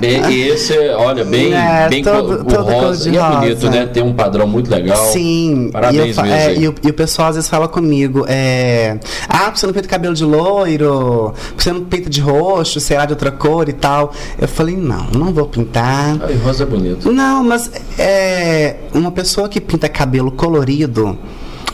[0.00, 3.08] Bem, esse, olha, bem, é, bem todo, o rosa.
[3.10, 3.86] E é bonito, né?
[3.86, 5.12] Tem um padrão muito legal.
[5.12, 5.70] Sim.
[5.72, 6.40] Parabéns e eu, mesmo.
[6.40, 9.88] É, e, o, e, o, pessoal às vezes fala comigo, é, ah, você não pinta
[9.88, 14.12] cabelo de loiro, você não pinta de roxo, sei lá, de outra cor e tal.
[14.38, 16.16] Eu falei, não, não vou pintar.
[16.20, 17.10] Ai, rosa é bonito.
[17.10, 21.18] Não, mas é, uma pessoa que pinta cabelo colorido,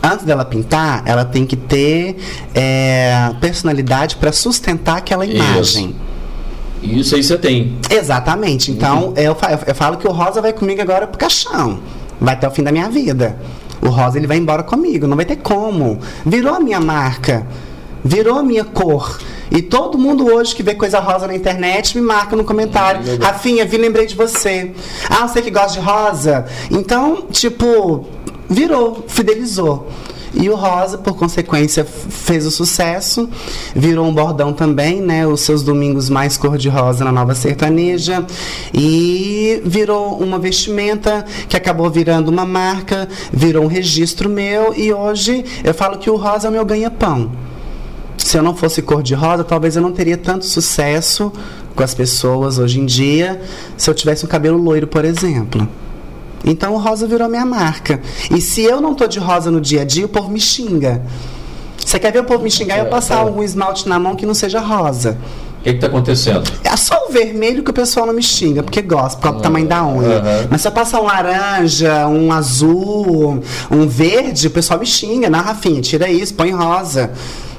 [0.02, 2.16] antes dela pintar, ela tem que ter
[2.54, 5.90] é, personalidade para sustentar aquela imagem.
[5.90, 6.11] Isso.
[6.82, 7.76] Isso aí você tem.
[7.90, 8.70] Exatamente.
[8.70, 9.14] Então, uhum.
[9.16, 11.80] eu, eu falo que o Rosa vai comigo agora pro caixão.
[12.20, 13.38] Vai até o fim da minha vida.
[13.80, 15.98] O Rosa ele vai embora comigo, não vai ter como.
[16.24, 17.46] Virou a minha marca.
[18.04, 19.18] Virou a minha cor.
[19.50, 23.00] E todo mundo hoje que vê coisa rosa na internet me marca no comentário.
[23.06, 23.18] Uhum.
[23.20, 24.72] Rafinha, vi, lembrei de você.
[25.10, 26.46] Ah, você que gosta de rosa?
[26.70, 28.06] Então, tipo,
[28.48, 29.88] virou, fidelizou.
[30.34, 33.28] E o Rosa, por consequência, fez o sucesso,
[33.74, 35.26] virou um bordão também, né?
[35.26, 38.24] Os seus domingos mais cor-de-rosa na nova sertaneja.
[38.72, 44.74] E virou uma vestimenta que acabou virando uma marca, virou um registro meu.
[44.74, 47.30] E hoje eu falo que o Rosa é o meu ganha-pão.
[48.16, 51.30] Se eu não fosse cor-de-rosa, talvez eu não teria tanto sucesso
[51.74, 53.40] com as pessoas hoje em dia
[53.76, 55.68] se eu tivesse um cabelo loiro, por exemplo.
[56.45, 58.01] Então o rosa virou minha marca.
[58.30, 61.03] E se eu não tô de rosa no dia a dia, o povo me xinga.
[61.84, 63.18] Você quer ver o povo me xingar e eu passar é.
[63.18, 65.18] algum esmalte na mão que não seja rosa?
[65.61, 66.51] O que está acontecendo?
[66.64, 69.43] É só o vermelho que o pessoal não me xinga, porque gosta, por causa do
[69.43, 70.16] tamanho da unha.
[70.16, 70.49] Uhum.
[70.51, 73.40] Mas se eu passar um laranja, um azul,
[73.70, 75.30] um verde, o pessoal me xinga.
[75.30, 77.12] Não, Rafinha, tira isso, põe rosa.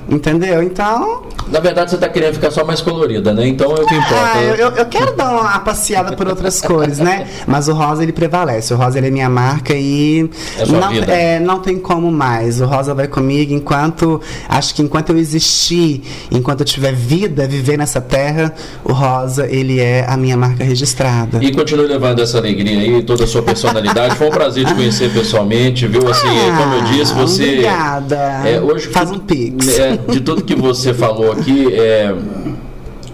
[0.10, 0.62] Entendeu?
[0.62, 1.24] Então.
[1.48, 3.48] Na verdade, você está querendo ficar só mais colorida, né?
[3.48, 4.32] Então é o que importa.
[4.34, 7.28] Ah, eu, eu, quero dar uma passeada por outras cores, né?
[7.46, 8.74] Mas o rosa ele prevalece.
[8.74, 10.94] O rosa ele é minha marca e é não.
[10.94, 12.62] É, não tem como mais.
[12.62, 14.22] O rosa vai comigo enquanto.
[14.48, 16.02] Acho que enquanto eu existir,
[16.32, 21.44] enquanto eu tiver vida, viver nessa terra, o rosa ele é a minha marca registrada.
[21.44, 24.16] E continue levando essa alegria aí, toda a sua personalidade.
[24.16, 26.08] Foi um prazer te conhecer pessoalmente, viu?
[26.10, 27.44] Assim, ah, como eu disse, você.
[27.44, 28.16] Obrigada.
[28.46, 29.80] É, hoje Faz um pix.
[29.80, 32.16] É, de tudo que você falou aqui, é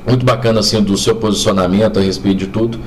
[0.08, 2.80] muito bacana assim do seu posicionamento a respeito de tudo.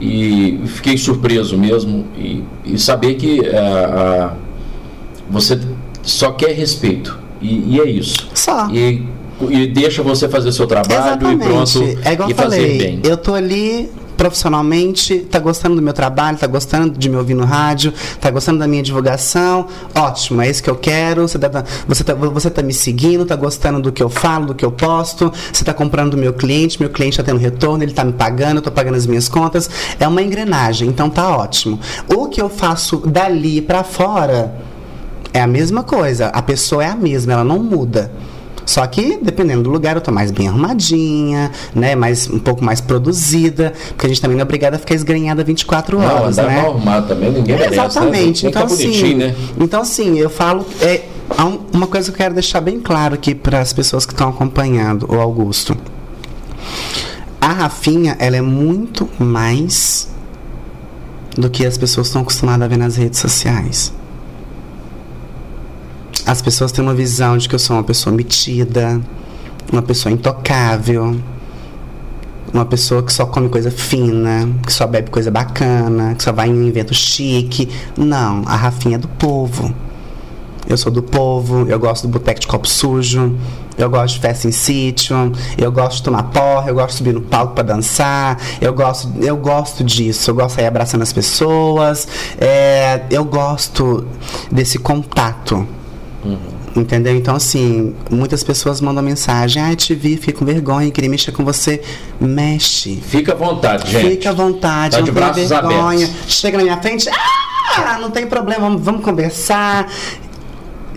[0.00, 4.34] E fiquei surpreso mesmo e, e saber que é, a,
[5.30, 5.58] você
[6.02, 7.18] só quer respeito.
[7.40, 8.28] E, e é isso.
[8.34, 8.68] Só.
[8.70, 9.06] E,
[9.48, 11.44] e deixa você fazer seu trabalho Exatamente.
[11.44, 13.00] e pronto é igual e falei, fazer bem.
[13.04, 17.44] Eu tô ali profissionalmente, tá gostando do meu trabalho, tá gostando de me ouvir no
[17.44, 22.04] rádio, tá gostando da minha divulgação, ótimo, é isso que eu quero, você tá, você
[22.04, 25.32] tá, você tá me seguindo, tá gostando do que eu falo, do que eu posto,
[25.52, 28.56] você tá comprando do meu cliente, meu cliente tá tendo retorno, ele tá me pagando,
[28.56, 29.68] eu tô pagando as minhas contas,
[29.98, 31.78] é uma engrenagem, então tá ótimo.
[32.08, 34.54] O que eu faço dali para fora
[35.32, 38.10] é a mesma coisa, a pessoa é a mesma, ela não muda.
[38.66, 41.94] Só que, dependendo do lugar, eu tô mais bem arrumadinha, né?
[41.94, 45.44] Mais, um pouco mais produzida, porque a gente também não é obrigada a ficar esgrenhada
[45.44, 46.56] 24 horas, não, né?
[46.56, 47.74] mal arrumado também, ninguém merece?
[47.74, 48.44] Exatamente.
[48.44, 48.50] Né?
[48.50, 49.34] Então, assim, né?
[49.58, 50.66] então, assim, eu falo...
[50.82, 51.02] É,
[51.72, 55.12] uma coisa que eu quero deixar bem claro aqui para as pessoas que estão acompanhando,
[55.12, 55.76] o Augusto.
[57.40, 60.08] A Rafinha, ela é muito mais
[61.36, 63.92] do que as pessoas estão acostumadas a ver nas redes sociais.
[66.26, 69.00] As pessoas têm uma visão de que eu sou uma pessoa metida,
[69.72, 71.16] uma pessoa intocável,
[72.52, 76.48] uma pessoa que só come coisa fina, que só bebe coisa bacana, que só vai
[76.48, 77.68] em um evento chique.
[77.96, 79.72] Não, a Rafinha é do povo.
[80.68, 83.38] Eu sou do povo, eu gosto do boteco de copo sujo,
[83.78, 87.14] eu gosto de festa em sítio, eu gosto de tomar porra, eu gosto de subir
[87.14, 91.12] no palco para dançar, eu gosto, eu gosto disso, eu gosto de ir abraçando as
[91.12, 94.04] pessoas, é, eu gosto
[94.50, 95.64] desse contato.
[96.26, 96.82] Uhum.
[96.82, 97.16] Entendeu?
[97.16, 101.44] Então, assim, muitas pessoas mandam mensagem: Ah, te vi, fiquei com vergonha, queria mexer com
[101.44, 101.80] você.
[102.20, 102.96] Mexe.
[102.96, 104.10] Fica à vontade, gente.
[104.10, 106.06] Fica à vontade, tá não de braços vergonha.
[106.06, 106.34] Abertos.
[106.34, 109.88] Chega na minha frente, ah, não tem problema, vamos, vamos conversar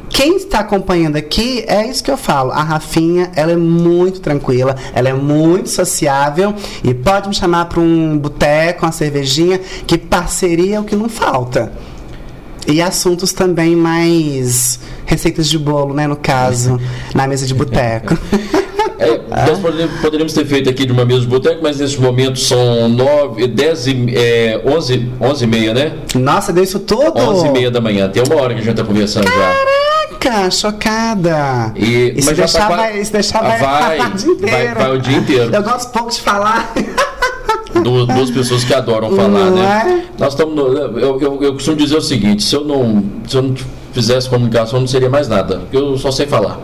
[0.10, 2.52] quem está acompanhando aqui, é isso que eu falo.
[2.52, 6.54] A Rafinha, ela é muito tranquila, ela é muito sociável
[6.84, 11.08] e pode me chamar para um boteco, uma cervejinha, que parceria é o que não
[11.08, 11.72] falta.
[12.70, 16.80] E assuntos também mais receitas de bolo, né, no caso,
[17.16, 18.18] na mesa de boteco.
[19.00, 19.18] É,
[19.48, 19.60] nós
[20.02, 23.88] poderíamos ter feito aqui de uma mesa de boteco, mas nesse momento são 9, 10
[23.88, 25.94] e, é, 11, 11 e meia, né?
[26.16, 27.18] Nossa, deu isso tudo?
[27.18, 28.10] 11 e meia da manhã.
[28.10, 30.52] Tem uma hora que a gente está conversando Caraca, já.
[30.52, 31.74] chocada.
[31.78, 33.98] E, isso, mas deixar, já tá, vai, isso deixar vai, vai,
[34.52, 35.56] vai, vai o dia inteiro.
[35.56, 36.74] Eu gosto pouco de falar.
[37.84, 40.06] Duas, duas pessoas que adoram falar, né?
[40.08, 40.22] É?
[40.22, 40.58] Nós estamos.
[40.58, 43.56] Eu, eu, eu, costumo dizer o seguinte: se eu não, se eu não
[43.94, 46.60] fizesse comunicação, não seria mais nada, porque eu só sei falar.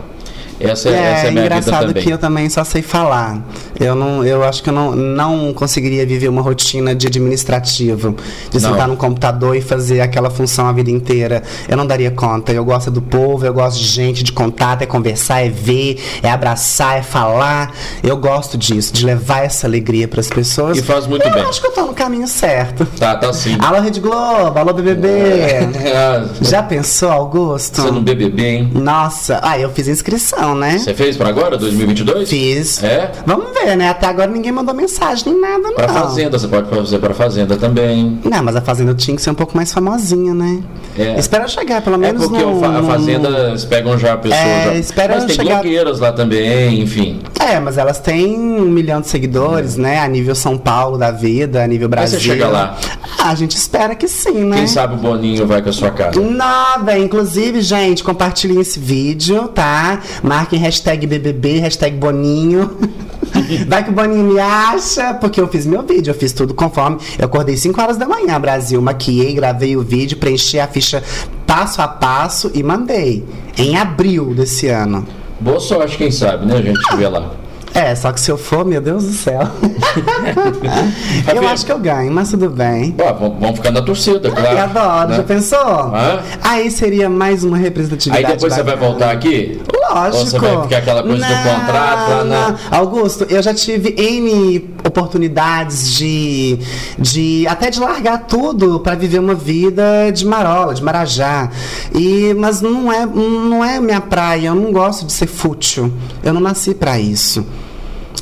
[0.58, 3.40] Essa é, é, essa é a minha engraçado que eu também só sei falar.
[3.78, 8.16] Eu não, eu acho que eu não, não conseguiria viver uma rotina de administrativo,
[8.50, 8.70] de não.
[8.70, 11.42] sentar no computador e fazer aquela função a vida inteira.
[11.68, 12.52] Eu não daria conta.
[12.52, 16.30] Eu gosto do povo, eu gosto de gente, de contato, é conversar, é ver, é
[16.30, 17.74] abraçar, é falar.
[18.02, 20.78] Eu gosto disso, de levar essa alegria para as pessoas.
[20.78, 21.42] E faz muito eu bem.
[21.42, 22.86] Eu acho que eu tô no caminho certo.
[22.98, 23.58] Tá, tá sim.
[23.60, 25.06] Alô Rede Globo, alô BBB.
[25.86, 26.26] É.
[26.40, 27.80] Já pensou, Augusto?
[27.80, 28.70] Você no BBB, hein?
[28.74, 30.78] Nossa, ah, eu fiz inscrição né?
[30.78, 32.28] Você fez para agora, 2022?
[32.28, 32.82] Fiz.
[32.82, 33.10] É?
[33.24, 33.90] Vamos ver, né?
[33.90, 35.74] Até agora ninguém mandou mensagem nem nada, não.
[35.74, 38.20] Pra Fazenda, você pode fazer pra Fazenda também.
[38.24, 40.62] Não, mas a Fazenda tinha que ser um pouco mais famosinha, né?
[40.98, 41.18] É.
[41.18, 44.40] Espera chegar, pelo menos É porque no, a Fazenda, eles pegam já a pessoa.
[44.40, 44.74] É, já.
[44.74, 45.54] espera mas tem chegar...
[45.54, 47.20] blogueiras lá também, enfim.
[47.40, 49.82] É, mas elas têm um milhão de seguidores, é.
[49.82, 50.00] né?
[50.00, 52.18] A nível São Paulo da vida, a nível Brasil.
[52.18, 52.76] Mas você chega lá.
[53.18, 54.56] Ah, a gente espera que sim, né?
[54.58, 56.20] Quem sabe o Boninho vai com a sua casa.
[56.20, 60.00] Nada, inclusive, gente, compartilhem esse vídeo, tá?
[60.36, 62.76] Marquem hashtag BBB, hashtag Boninho.
[63.66, 66.98] Vai que o Boninho me acha, porque eu fiz meu vídeo, eu fiz tudo conforme.
[67.18, 71.02] Eu acordei 5 horas da manhã, Brasil, maquiei, gravei o vídeo, preenchi a ficha
[71.46, 73.24] passo a passo e mandei.
[73.56, 75.06] Em abril desse ano.
[75.40, 76.58] Boa sorte, quem sabe, né?
[76.58, 77.30] A gente vê lá.
[77.72, 79.40] É, só que se eu for, meu Deus do céu.
[81.34, 82.90] eu acho que eu ganho, mas tudo bem.
[82.90, 84.56] Bom, vamos ficar na torcida, claro.
[84.56, 85.16] Eu adoro, né?
[85.16, 85.58] já pensou?
[85.58, 86.22] Ah?
[86.42, 88.24] Aí seria mais uma representatividade.
[88.24, 88.70] Aí depois bacana.
[88.70, 89.60] você vai voltar aqui?
[89.88, 90.16] Lógico.
[90.16, 92.56] Ou você vai ficar aquela coisa não, do contrato lá na.
[92.70, 96.58] Augusto, eu já tive N oportunidades de.
[96.98, 101.50] de até de largar tudo para viver uma vida de marola, de marajá.
[101.94, 105.92] E, mas não é, não é minha praia, eu não gosto de ser fútil.
[106.22, 107.44] Eu não nasci para isso.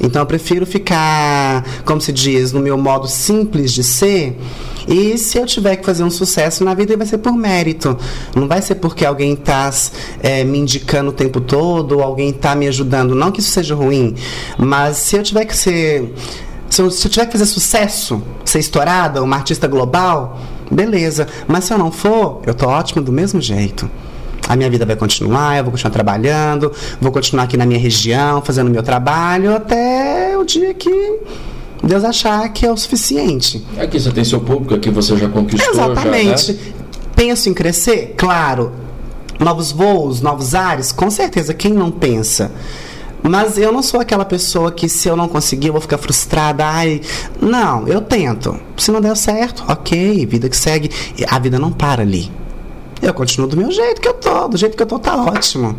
[0.01, 4.37] Então eu prefiro ficar, como se diz, no meu modo simples de ser.
[4.89, 7.97] E se eu tiver que fazer um sucesso na vida, vai ser por mérito.
[8.35, 9.71] Não vai ser porque alguém está
[10.23, 13.15] é, me indicando o tempo todo, alguém está me ajudando.
[13.15, 14.15] Não que isso seja ruim,
[14.59, 16.13] mas se eu tiver que ser.
[16.69, 21.29] Se eu, se eu tiver que fazer sucesso, ser estourada, uma artista global, beleza.
[21.47, 23.89] Mas se eu não for, eu tô ótima do mesmo jeito
[24.49, 28.43] a minha vida vai continuar, eu vou continuar trabalhando, vou continuar aqui na minha região,
[28.43, 31.21] fazendo o meu trabalho, até o dia que
[31.83, 33.65] Deus achar que é o suficiente.
[33.79, 35.73] Aqui você tem seu público, aqui você já conquistou.
[35.73, 36.53] Exatamente.
[36.53, 36.59] Já, né?
[37.15, 38.15] Penso em crescer?
[38.17, 38.73] Claro.
[39.39, 40.93] Novos voos, novos ares?
[40.93, 42.51] Com certeza, quem não pensa?
[43.23, 46.65] Mas eu não sou aquela pessoa que se eu não conseguir eu vou ficar frustrada.
[46.67, 47.01] Ai,
[47.41, 48.59] não, eu tento.
[48.77, 50.91] Se não der certo, ok, vida que segue.
[51.29, 52.31] A vida não para ali.
[53.05, 55.79] Eu continuo do meu jeito que eu tô, do jeito que eu tô tá ótimo.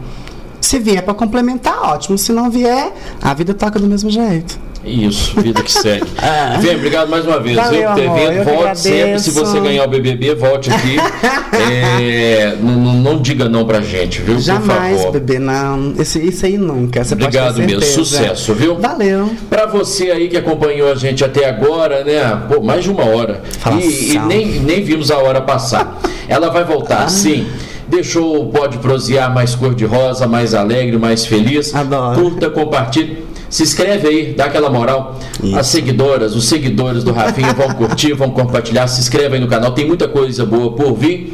[0.62, 2.20] Se vier para complementar, ótimo.
[2.20, 4.60] Se não vier, a vida toca do mesmo jeito.
[4.86, 6.06] Isso, vida que segue.
[6.22, 6.58] Ah.
[6.60, 7.56] Vem, obrigado mais uma vez.
[7.56, 9.20] Valeu, eu ter amor, eu volte sempre.
[9.20, 10.96] Se você ganhar o BBB, volte aqui.
[11.72, 14.36] É, não, não- diga não pra gente, viu?
[14.36, 15.14] Por Jamais, favor.
[15.14, 15.94] bebê, não.
[15.98, 17.04] Esse, isso aí nunca.
[17.04, 17.82] Você Obrigado mesmo.
[17.82, 18.76] Sucesso, viu?
[18.78, 19.32] Valeu.
[19.50, 22.42] Pra você aí que acompanhou a gente até agora, né?
[22.50, 23.42] Pô, mais de uma hora.
[23.82, 26.00] E, e nem, nem vimos a hora passar.
[26.28, 27.08] Ela vai voltar, Ah.
[27.10, 27.48] sim.
[27.88, 31.74] Deixou o Pode Prosear mais cor-de-rosa, mais alegre, mais feliz.
[31.74, 32.20] Adoro.
[32.22, 33.24] Curta, compartilhe.
[33.56, 35.18] Se inscreve aí, dá aquela moral.
[35.42, 35.58] Isso.
[35.58, 38.86] As seguidoras, os seguidores do Rafinha vão curtir, vão compartilhar.
[38.86, 41.34] Se inscreva aí no canal, tem muita coisa boa por vir.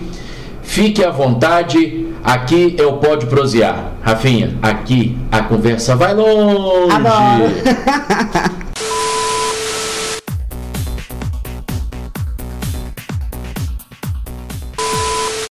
[0.61, 2.05] Fique à vontade.
[2.23, 3.93] Aqui é o Pode Prosear.
[4.03, 6.91] Rafinha, aqui a conversa vai longe.
[6.91, 8.61] Adoro.